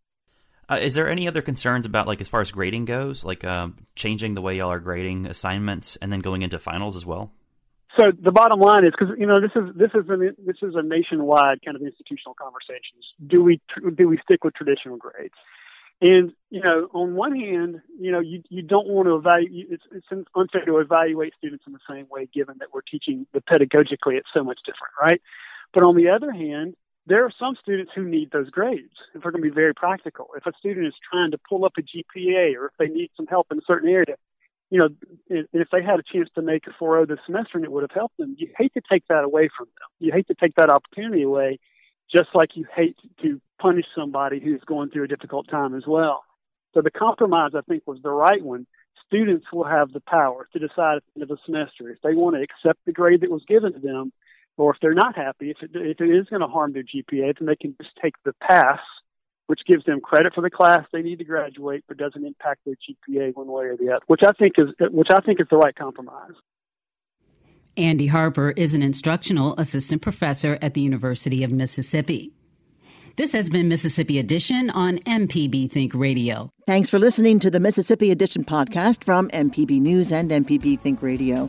Uh, 0.70 0.76
is 0.76 0.94
there 0.94 1.08
any 1.08 1.26
other 1.26 1.40
concerns 1.40 1.86
about 1.86 2.06
like 2.06 2.20
as 2.20 2.28
far 2.28 2.40
as 2.40 2.50
grading 2.50 2.84
goes, 2.84 3.24
like 3.24 3.44
um, 3.44 3.76
changing 3.94 4.34
the 4.34 4.42
way 4.42 4.56
y'all 4.56 4.70
are 4.70 4.80
grading 4.80 5.26
assignments 5.26 5.96
and 5.96 6.12
then 6.12 6.20
going 6.20 6.42
into 6.42 6.58
finals 6.58 6.94
as 6.94 7.06
well? 7.06 7.32
So 7.98 8.12
the 8.12 8.30
bottom 8.30 8.60
line 8.60 8.84
is 8.84 8.90
because 8.90 9.14
you 9.18 9.26
know 9.26 9.40
this 9.40 9.50
is 9.56 9.74
this 9.74 9.90
is 9.94 10.06
this 10.38 10.56
is 10.62 10.74
a 10.76 10.82
nationwide 10.82 11.64
kind 11.64 11.74
of 11.74 11.82
institutional 11.82 12.34
conversations. 12.34 13.04
Do 13.26 13.42
we 13.42 13.60
do 13.96 14.08
we 14.08 14.18
stick 14.22 14.44
with 14.44 14.54
traditional 14.54 14.98
grades? 14.98 15.34
And 16.00 16.32
you 16.50 16.60
know, 16.62 16.88
on 16.92 17.14
one 17.14 17.34
hand, 17.34 17.80
you 17.98 18.12
know, 18.12 18.20
you 18.20 18.42
you 18.50 18.62
don't 18.62 18.86
want 18.86 19.08
to 19.08 19.16
evaluate. 19.16 19.66
It's, 19.70 19.82
it's 19.90 20.26
unfair 20.36 20.64
to 20.66 20.78
evaluate 20.78 21.32
students 21.38 21.64
in 21.66 21.72
the 21.72 21.80
same 21.90 22.06
way, 22.08 22.28
given 22.32 22.56
that 22.60 22.68
we're 22.72 22.82
teaching 22.82 23.26
the 23.32 23.40
pedagogically 23.40 24.16
it's 24.16 24.28
so 24.32 24.44
much 24.44 24.58
different, 24.64 24.94
right? 25.00 25.20
But 25.74 25.84
on 25.84 25.96
the 25.96 26.10
other 26.10 26.30
hand, 26.30 26.76
there 27.08 27.24
are 27.24 27.32
some 27.38 27.56
students 27.60 27.92
who 27.94 28.04
need 28.04 28.30
those 28.30 28.50
grades. 28.50 28.92
If 29.14 29.24
we're 29.24 29.30
going 29.30 29.42
to 29.42 29.48
be 29.48 29.54
very 29.54 29.72
practical, 29.74 30.28
if 30.36 30.44
a 30.46 30.52
student 30.58 30.86
is 30.86 30.94
trying 31.10 31.30
to 31.30 31.38
pull 31.48 31.64
up 31.64 31.72
a 31.78 31.82
GPA 31.82 32.54
or 32.56 32.66
if 32.66 32.72
they 32.78 32.88
need 32.88 33.10
some 33.16 33.26
help 33.26 33.46
in 33.50 33.58
a 33.58 33.62
certain 33.66 33.88
area, 33.88 34.16
you 34.70 34.78
know, 34.78 34.88
if 35.30 35.68
they 35.72 35.82
had 35.82 35.98
a 35.98 36.02
chance 36.02 36.28
to 36.34 36.42
make 36.42 36.66
a 36.66 36.82
4.0 36.82 37.08
this 37.08 37.18
semester 37.24 37.56
and 37.56 37.64
it 37.64 37.72
would 37.72 37.82
have 37.82 37.94
helped 37.94 38.18
them, 38.18 38.36
you 38.38 38.48
hate 38.56 38.74
to 38.74 38.82
take 38.90 39.06
that 39.08 39.24
away 39.24 39.48
from 39.56 39.66
them. 39.66 39.88
You 39.98 40.12
hate 40.12 40.26
to 40.28 40.34
take 40.34 40.54
that 40.56 40.70
opportunity 40.70 41.22
away, 41.22 41.58
just 42.14 42.28
like 42.34 42.50
you 42.54 42.66
hate 42.76 42.96
to 43.22 43.40
punish 43.58 43.86
somebody 43.96 44.40
who's 44.40 44.60
going 44.66 44.90
through 44.90 45.04
a 45.04 45.08
difficult 45.08 45.48
time 45.48 45.74
as 45.74 45.84
well. 45.86 46.24
So 46.74 46.82
the 46.82 46.90
compromise, 46.90 47.52
I 47.56 47.62
think, 47.62 47.84
was 47.86 47.98
the 48.02 48.10
right 48.10 48.44
one. 48.44 48.66
Students 49.06 49.46
will 49.50 49.64
have 49.64 49.92
the 49.92 50.00
power 50.00 50.46
to 50.52 50.58
decide 50.58 50.98
at 50.98 51.02
the 51.06 51.22
end 51.22 51.22
of 51.22 51.28
the 51.28 51.38
semester 51.46 51.88
if 51.88 52.02
they 52.02 52.14
want 52.14 52.36
to 52.36 52.42
accept 52.42 52.84
the 52.84 52.92
grade 52.92 53.22
that 53.22 53.30
was 53.30 53.42
given 53.48 53.72
to 53.72 53.78
them 53.78 54.12
or 54.58 54.74
if 54.74 54.80
they're 54.82 54.92
not 54.92 55.16
happy, 55.16 55.50
if 55.50 55.56
it, 55.62 55.70
if 55.74 56.00
it 56.00 56.10
is 56.10 56.26
going 56.28 56.42
to 56.42 56.48
harm 56.48 56.72
their 56.72 56.82
GPA, 56.82 57.38
then 57.38 57.46
they 57.46 57.56
can 57.56 57.74
just 57.80 57.94
take 58.02 58.14
the 58.24 58.32
pass, 58.42 58.80
which 59.46 59.60
gives 59.66 59.84
them 59.84 60.00
credit 60.00 60.34
for 60.34 60.42
the 60.42 60.50
class 60.50 60.84
they 60.92 61.00
need 61.00 61.18
to 61.20 61.24
graduate, 61.24 61.84
but 61.88 61.96
doesn't 61.96 62.26
impact 62.26 62.60
their 62.66 62.74
GPA 62.74 63.34
one 63.34 63.46
way 63.46 63.66
or 63.66 63.76
the 63.76 63.90
other. 63.90 64.04
Which 64.08 64.22
I 64.22 64.32
think 64.32 64.54
is 64.58 64.68
which 64.90 65.08
I 65.10 65.20
think 65.20 65.40
is 65.40 65.46
the 65.50 65.56
right 65.56 65.74
compromise. 65.74 66.34
Andy 67.76 68.08
Harper 68.08 68.52
is 68.56 68.74
an 68.74 68.82
instructional 68.82 69.54
assistant 69.56 70.02
professor 70.02 70.58
at 70.60 70.74
the 70.74 70.80
University 70.80 71.44
of 71.44 71.52
Mississippi. 71.52 72.32
This 73.14 73.32
has 73.32 73.50
been 73.50 73.68
Mississippi 73.68 74.18
Edition 74.18 74.70
on 74.70 74.98
MPB 74.98 75.70
Think 75.70 75.94
Radio. 75.94 76.48
Thanks 76.66 76.90
for 76.90 76.98
listening 76.98 77.38
to 77.40 77.50
the 77.50 77.60
Mississippi 77.60 78.10
Edition 78.10 78.44
podcast 78.44 79.04
from 79.04 79.28
MPB 79.30 79.80
News 79.80 80.12
and 80.12 80.30
MPB 80.30 80.80
Think 80.80 81.02
Radio. 81.02 81.48